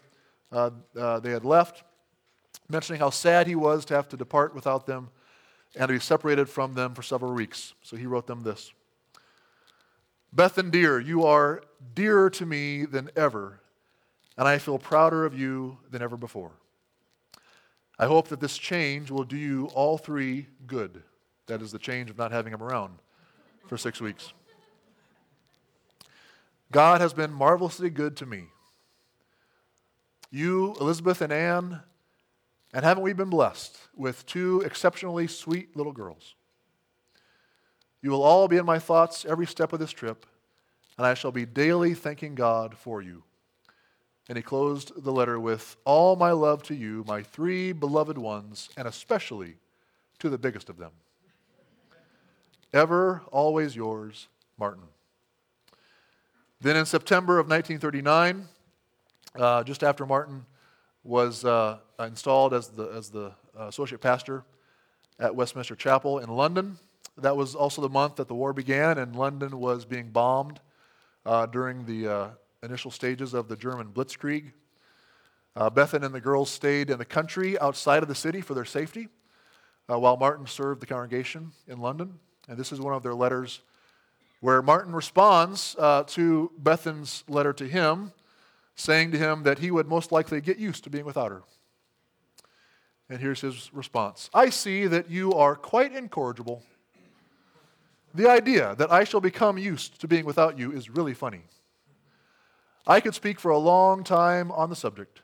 uh, 0.51 0.71
uh, 0.97 1.19
they 1.19 1.31
had 1.31 1.45
left, 1.45 1.83
mentioning 2.69 2.99
how 2.99 3.09
sad 3.09 3.47
he 3.47 3.55
was 3.55 3.85
to 3.85 3.95
have 3.95 4.09
to 4.09 4.17
depart 4.17 4.55
without 4.55 4.85
them 4.85 5.09
and 5.75 5.87
to 5.87 5.93
be 5.93 5.99
separated 5.99 6.49
from 6.49 6.73
them 6.73 6.93
for 6.93 7.03
several 7.03 7.33
weeks. 7.33 7.73
So 7.83 7.95
he 7.95 8.05
wrote 8.05 8.27
them 8.27 8.41
this 8.41 8.73
Bethan, 10.35 10.71
dear, 10.71 10.99
you 10.99 11.25
are 11.25 11.63
dearer 11.95 12.29
to 12.31 12.45
me 12.45 12.85
than 12.85 13.09
ever, 13.15 13.59
and 14.37 14.47
I 14.47 14.57
feel 14.57 14.77
prouder 14.77 15.25
of 15.25 15.37
you 15.37 15.77
than 15.89 16.01
ever 16.01 16.17
before. 16.17 16.51
I 17.97 18.05
hope 18.05 18.29
that 18.29 18.39
this 18.39 18.57
change 18.57 19.11
will 19.11 19.25
do 19.25 19.37
you 19.37 19.65
all 19.73 19.97
three 19.97 20.47
good. 20.65 21.03
That 21.47 21.61
is 21.61 21.71
the 21.71 21.79
change 21.79 22.09
of 22.09 22.17
not 22.17 22.31
having 22.31 22.53
him 22.53 22.63
around 22.63 22.99
for 23.67 23.77
six 23.77 23.99
weeks. 23.99 24.31
God 26.71 27.01
has 27.01 27.13
been 27.13 27.33
marvelously 27.33 27.89
good 27.89 28.15
to 28.17 28.25
me. 28.25 28.45
You, 30.31 30.75
Elizabeth, 30.79 31.21
and 31.21 31.33
Anne, 31.33 31.81
and 32.73 32.85
haven't 32.85 33.03
we 33.03 33.13
been 33.13 33.29
blessed 33.29 33.77
with 33.95 34.25
two 34.25 34.61
exceptionally 34.61 35.27
sweet 35.27 35.75
little 35.75 35.91
girls? 35.91 36.35
You 38.01 38.11
will 38.11 38.21
all 38.21 38.47
be 38.47 38.57
in 38.57 38.65
my 38.65 38.79
thoughts 38.79 39.25
every 39.25 39.47
step 39.47 39.73
of 39.73 39.79
this 39.79 39.91
trip, 39.91 40.25
and 40.97 41.05
I 41.05 41.15
shall 41.15 41.31
be 41.31 41.45
daily 41.45 41.93
thanking 41.93 42.35
God 42.35 42.77
for 42.77 43.01
you. 43.01 43.23
And 44.27 44.37
he 44.37 44.43
closed 44.43 44.91
the 45.03 45.11
letter 45.11 45.39
with 45.39 45.75
All 45.83 46.15
my 46.15 46.31
love 46.31 46.61
to 46.63 46.75
you, 46.75 47.03
my 47.07 47.23
three 47.23 47.71
beloved 47.71 48.17
ones, 48.17 48.69
and 48.77 48.87
especially 48.87 49.55
to 50.19 50.29
the 50.29 50.37
biggest 50.37 50.69
of 50.69 50.77
them. 50.77 50.91
Ever, 52.71 53.23
always 53.31 53.75
yours, 53.75 54.27
Martyn. 54.59 54.83
Then 56.61 56.75
in 56.75 56.85
September 56.85 57.39
of 57.39 57.47
1939, 57.47 58.47
uh, 59.35 59.63
just 59.63 59.83
after 59.83 60.05
Martyn 60.05 60.45
was 61.03 61.45
uh, 61.45 61.77
installed 61.99 62.53
as 62.53 62.69
the, 62.69 62.85
as 62.87 63.09
the 63.09 63.31
uh, 63.59 63.67
associate 63.67 64.01
pastor 64.01 64.43
at 65.19 65.35
Westminster 65.35 65.75
Chapel 65.75 66.19
in 66.19 66.29
London, 66.29 66.77
that 67.17 67.35
was 67.35 67.55
also 67.55 67.81
the 67.81 67.89
month 67.89 68.15
that 68.15 68.27
the 68.27 68.35
war 68.35 68.53
began, 68.53 68.97
and 68.97 69.15
London 69.15 69.59
was 69.59 69.85
being 69.85 70.09
bombed 70.09 70.59
uh, 71.25 71.45
during 71.45 71.85
the 71.85 72.07
uh, 72.07 72.27
initial 72.63 72.91
stages 72.91 73.33
of 73.33 73.47
the 73.47 73.55
German 73.55 73.87
blitzkrieg. 73.87 74.51
Uh, 75.55 75.69
Bethan 75.69 76.03
and 76.03 76.13
the 76.13 76.21
girls 76.21 76.49
stayed 76.49 76.89
in 76.89 76.97
the 76.97 77.05
country 77.05 77.59
outside 77.59 78.03
of 78.03 78.09
the 78.09 78.15
city 78.15 78.41
for 78.41 78.53
their 78.53 78.65
safety, 78.65 79.09
uh, 79.91 79.99
while 79.99 80.15
Martyn 80.15 80.47
served 80.47 80.81
the 80.81 80.85
congregation 80.85 81.51
in 81.67 81.79
London. 81.79 82.19
And 82.47 82.57
this 82.57 82.71
is 82.71 82.79
one 82.79 82.93
of 82.93 83.03
their 83.03 83.15
letters 83.15 83.61
where 84.39 84.61
Martyn 84.61 84.93
responds 84.93 85.75
uh, 85.77 86.03
to 86.07 86.51
Bethan's 86.57 87.23
letter 87.27 87.51
to 87.53 87.67
him, 87.67 88.13
saying 88.79 89.11
to 89.11 89.17
him 89.17 89.43
that 89.43 89.59
he 89.59 89.71
would 89.71 89.87
most 89.87 90.11
likely 90.11 90.41
get 90.41 90.57
used 90.57 90.83
to 90.83 90.89
being 90.89 91.05
without 91.05 91.31
her. 91.31 91.43
And 93.09 93.19
here's 93.19 93.41
his 93.41 93.73
response 93.73 94.29
I 94.33 94.49
see 94.49 94.87
that 94.87 95.09
you 95.09 95.33
are 95.33 95.55
quite 95.55 95.93
incorrigible 95.93 96.63
the 98.13 98.29
idea 98.29 98.75
that 98.75 98.91
I 98.91 99.03
shall 99.03 99.21
become 99.21 99.57
used 99.57 100.01
to 100.01 100.07
being 100.07 100.25
without 100.25 100.57
you 100.57 100.71
is 100.71 100.89
really 100.89 101.13
funny. 101.13 101.41
I 102.87 103.01
could 103.01 103.13
speak 103.13 103.39
for 103.39 103.51
a 103.51 103.57
long 103.57 104.03
time 104.03 104.51
on 104.51 104.69
the 104.69 104.75
subject. 104.75 105.21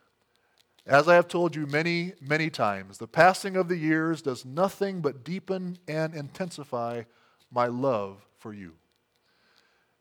As 0.85 1.07
I 1.07 1.15
have 1.15 1.27
told 1.27 1.55
you 1.55 1.65
many, 1.65 2.13
many 2.21 2.51
times, 2.51 2.99
the 2.99 3.07
passing 3.07 3.55
of 3.55 3.69
the 3.69 3.77
years 3.77 4.21
does 4.21 4.45
nothing 4.45 5.01
but 5.01 5.23
deepen 5.23 5.79
and 5.87 6.13
intensify 6.13 7.03
my 7.51 7.65
love 7.65 8.23
for 8.37 8.53
you. 8.53 8.73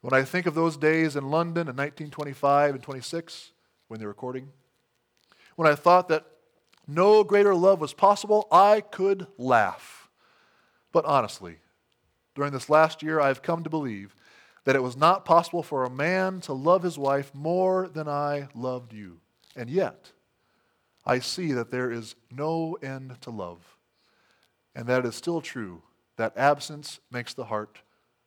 When 0.04 0.12
I 0.12 0.22
think 0.22 0.44
of 0.44 0.54
those 0.54 0.76
days 0.76 1.16
in 1.16 1.30
London 1.30 1.62
in 1.62 1.76
1925 1.76 2.74
and 2.74 2.84
26, 2.84 3.52
when 3.88 3.98
they 3.98 4.04
were 4.04 4.10
recording, 4.10 4.50
when 5.56 5.66
I 5.66 5.74
thought 5.74 6.08
that 6.08 6.26
no 6.86 7.24
greater 7.24 7.54
love 7.54 7.80
was 7.80 7.94
possible, 7.94 8.46
I 8.52 8.82
could 8.82 9.26
laugh. 9.38 10.10
But 10.92 11.06
honestly, 11.06 11.56
during 12.34 12.52
this 12.52 12.68
last 12.68 13.02
year, 13.02 13.18
I 13.18 13.28
have 13.28 13.40
come 13.40 13.64
to 13.64 13.70
believe 13.70 14.14
that 14.64 14.76
it 14.76 14.82
was 14.82 14.94
not 14.94 15.24
possible 15.24 15.62
for 15.62 15.84
a 15.84 15.90
man 15.90 16.42
to 16.42 16.52
love 16.52 16.82
his 16.82 16.98
wife 16.98 17.34
more 17.34 17.88
than 17.88 18.06
I 18.06 18.48
loved 18.54 18.92
you. 18.92 19.20
And 19.56 19.70
yet, 19.70 20.12
I 21.06 21.18
see 21.18 21.52
that 21.52 21.70
there 21.70 21.90
is 21.90 22.14
no 22.30 22.76
end 22.82 23.16
to 23.22 23.30
love, 23.30 23.78
and 24.74 24.86
that 24.86 25.06
it 25.06 25.08
is 25.08 25.14
still 25.14 25.40
true 25.40 25.80
that 26.18 26.36
absence 26.36 27.00
makes 27.10 27.32
the 27.32 27.46
heart 27.46 27.78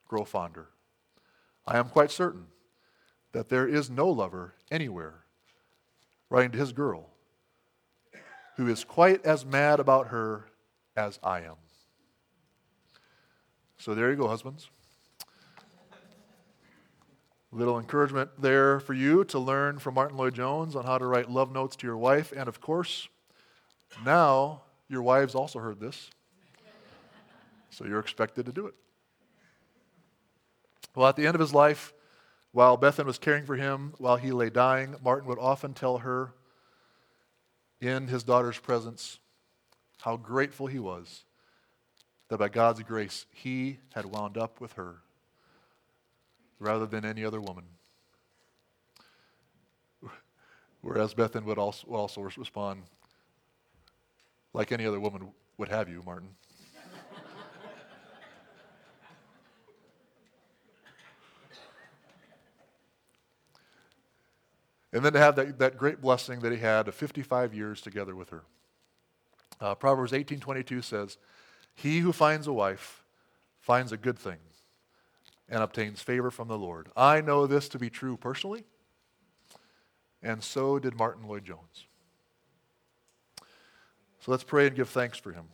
grow 0.08 0.24
fonder. 0.24 0.70
I 1.68 1.76
am 1.76 1.90
quite 1.90 2.10
certain 2.10 2.46
that 3.32 3.50
there 3.50 3.68
is 3.68 3.90
no 3.90 4.08
lover 4.08 4.54
anywhere, 4.70 5.24
writing 6.30 6.52
to 6.52 6.58
his 6.58 6.72
girl, 6.72 7.10
who 8.56 8.68
is 8.68 8.84
quite 8.84 9.22
as 9.26 9.44
mad 9.44 9.78
about 9.78 10.08
her 10.08 10.46
as 10.96 11.18
I 11.22 11.40
am. 11.40 11.56
So 13.76 13.94
there 13.94 14.10
you 14.10 14.16
go, 14.16 14.28
husbands. 14.28 14.70
Little 17.52 17.78
encouragement 17.78 18.30
there 18.38 18.80
for 18.80 18.94
you 18.94 19.24
to 19.24 19.38
learn 19.38 19.78
from 19.78 19.94
Martyn 19.94 20.16
Lloyd-Jones 20.16 20.74
on 20.74 20.86
how 20.86 20.96
to 20.96 21.04
write 21.04 21.30
love 21.30 21.52
notes 21.52 21.76
to 21.76 21.86
your 21.86 21.98
wife. 21.98 22.32
And 22.34 22.48
of 22.48 22.62
course, 22.62 23.08
now 24.06 24.62
your 24.88 25.02
wives 25.02 25.34
also 25.34 25.58
heard 25.58 25.80
this. 25.80 26.10
So 27.68 27.84
you're 27.84 28.00
expected 28.00 28.46
to 28.46 28.52
do 28.52 28.66
it. 28.66 28.74
Well, 30.98 31.06
at 31.06 31.14
the 31.14 31.28
end 31.28 31.36
of 31.36 31.40
his 31.40 31.54
life, 31.54 31.94
while 32.50 32.76
Bethan 32.76 33.06
was 33.06 33.18
caring 33.18 33.46
for 33.46 33.54
him, 33.54 33.94
while 33.98 34.16
he 34.16 34.32
lay 34.32 34.50
dying, 34.50 34.96
Martyn 35.00 35.28
would 35.28 35.38
often 35.38 35.72
tell 35.72 35.98
her 35.98 36.32
in 37.80 38.08
his 38.08 38.24
daughter's 38.24 38.58
presence 38.58 39.20
how 40.00 40.16
grateful 40.16 40.66
he 40.66 40.80
was 40.80 41.22
that 42.26 42.38
by 42.38 42.48
God's 42.48 42.82
grace, 42.82 43.26
he 43.32 43.78
had 43.94 44.06
wound 44.06 44.36
up 44.36 44.60
with 44.60 44.72
her 44.72 44.96
rather 46.58 46.84
than 46.84 47.04
any 47.04 47.24
other 47.24 47.40
woman. 47.40 47.66
Whereas 50.80 51.14
Bethan 51.14 51.44
would 51.44 51.58
also, 51.58 51.86
also 51.86 52.22
respond, 52.22 52.82
like 54.52 54.72
any 54.72 54.84
other 54.84 54.98
woman 54.98 55.28
would 55.58 55.68
have 55.68 55.88
you, 55.88 56.02
Martyn. 56.04 56.30
And 64.92 65.04
then 65.04 65.12
to 65.12 65.18
have 65.18 65.36
that, 65.36 65.58
that 65.58 65.76
great 65.76 66.00
blessing 66.00 66.40
that 66.40 66.52
he 66.52 66.58
had 66.58 66.88
of 66.88 66.94
55 66.94 67.54
years 67.54 67.80
together 67.80 68.16
with 68.16 68.30
her. 68.30 68.44
Uh, 69.60 69.74
Proverbs 69.74 70.12
18.22 70.12 70.82
says, 70.82 71.18
he 71.74 72.00
who 72.00 72.12
finds 72.12 72.46
a 72.46 72.52
wife 72.52 73.04
finds 73.60 73.92
a 73.92 73.96
good 73.96 74.18
thing 74.18 74.38
and 75.48 75.62
obtains 75.62 76.00
favor 76.00 76.30
from 76.30 76.48
the 76.48 76.58
Lord. 76.58 76.88
I 76.96 77.20
know 77.20 77.46
this 77.46 77.68
to 77.70 77.78
be 77.78 77.88
true 77.88 78.16
personally, 78.16 78.64
and 80.22 80.42
so 80.42 80.78
did 80.78 80.96
Martyn 80.96 81.26
Lloyd-Jones. 81.26 81.86
So 84.20 84.32
let's 84.32 84.42
pray 84.42 84.66
and 84.66 84.74
give 84.74 84.88
thanks 84.88 85.18
for 85.18 85.32
him. 85.32 85.44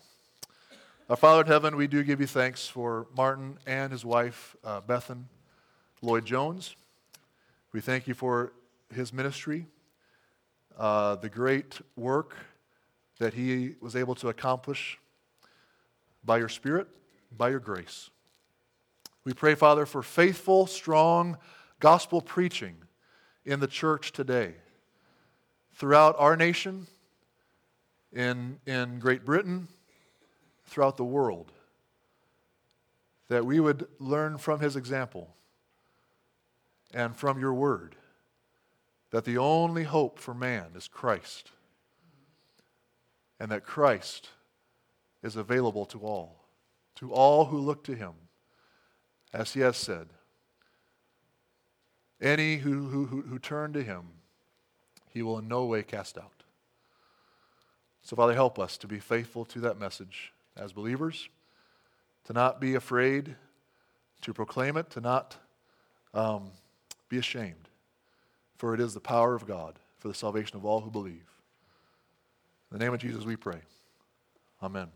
Our 1.11 1.17
Father 1.17 1.43
in 1.43 1.47
heaven, 1.47 1.77
we 1.77 1.87
do 1.87 2.03
give 2.03 2.21
you 2.21 2.27
thanks 2.27 2.67
for 2.67 3.07
Martyn 3.15 3.59
and 3.67 3.93
his 3.93 4.05
wife, 4.05 4.57
uh, 4.65 4.81
Bethan 4.81 5.25
Lloyd-Jones. 6.01 6.75
We 7.73 7.83
thank 7.83 8.09
you 8.09 8.15
for 8.15 8.53
his 8.95 9.13
ministry, 9.13 9.67
uh, 10.79 11.17
the 11.17 11.29
great 11.29 11.81
work 11.97 12.35
that 13.19 13.35
he 13.35 13.75
was 13.81 13.95
able 13.95 14.15
to 14.17 14.29
accomplish 14.29 14.99
by 16.25 16.39
your 16.39 16.49
Spirit, 16.49 16.89
by 17.37 17.51
your 17.51 17.61
grace. 17.61 18.11
We 19.25 19.33
pray, 19.33 19.55
Father, 19.55 19.87
for 19.87 20.03
faithful, 20.03 20.67
strong 20.67 21.39
gospel 21.81 22.21
preaching 22.21 22.77
in 23.45 23.61
the 23.61 23.67
church 23.67 24.13
today, 24.13 24.55
throughout 25.75 26.17
our 26.19 26.37
nation, 26.37 26.87
in, 28.13 28.59
in 28.67 28.99
Great 29.01 29.25
Britain, 29.25 29.69
throughout 30.67 30.97
the 30.97 31.05
world, 31.05 31.53
that 33.29 33.45
we 33.45 33.61
would 33.61 33.87
learn 33.99 34.39
from 34.39 34.61
his 34.61 34.77
example 34.77 35.35
and 36.93 37.17
from 37.17 37.41
your 37.41 37.53
word 37.53 37.97
that 39.15 39.25
the 39.25 39.39
only 39.39 39.85
hope 39.85 40.19
for 40.19 40.35
man 40.35 40.73
is 40.75 40.89
Christ, 40.89 41.53
and 43.39 43.49
that 43.53 43.63
Christ 43.65 44.31
is 45.23 45.37
available 45.37 45.87
to 45.87 46.01
all, 46.01 46.35
to 46.97 47.13
all 47.13 47.45
who 47.45 47.59
look 47.59 47.85
to 47.85 47.95
him. 47.95 48.15
As 49.33 49.55
he 49.55 49.61
has 49.61 49.77
said, 49.77 50.09
any 52.21 52.57
who, 52.57 52.89
who, 52.89 53.07
who, 53.07 53.23
who 53.23 53.39
turn 53.39 53.73
to 53.75 53.85
him, 53.85 54.03
he 55.11 55.23
will 55.23 55.39
in 55.39 55.47
no 55.47 55.65
way 55.65 55.85
cast 55.85 56.19
out. 56.19 56.43
So, 58.03 58.17
Father, 58.17 58.35
help 58.35 58.59
us 58.59 58.77
to 58.79 58.89
be 58.89 58.99
faithful 58.99 59.45
to 59.45 59.61
that 59.61 59.79
message 59.79 60.33
as 60.57 60.73
believers, 60.73 61.29
to 62.25 62.33
not 62.33 62.61
be 62.61 62.75
afraid 62.75 63.37
to 64.23 64.35
proclaim 64.35 64.77
it, 64.77 64.91
to 64.91 65.01
not 65.01 65.37
um, 66.15 66.51
be 67.09 67.19
ashamed, 67.19 67.69
for 68.57 68.75
it 68.75 68.81
is 68.81 68.95
the 68.95 69.01
power 69.01 69.35
of 69.35 69.47
God 69.47 69.79
for 69.99 70.09
the 70.09 70.15
salvation 70.15 70.57
of 70.57 70.65
all 70.65 70.81
who 70.81 70.91
believe. 70.91 71.31
In 72.71 72.79
the 72.79 72.85
name 72.85 72.95
of 72.95 73.01
Jesus, 73.01 73.25
we 73.25 73.37
pray. 73.37 73.61
Amen. 74.63 74.89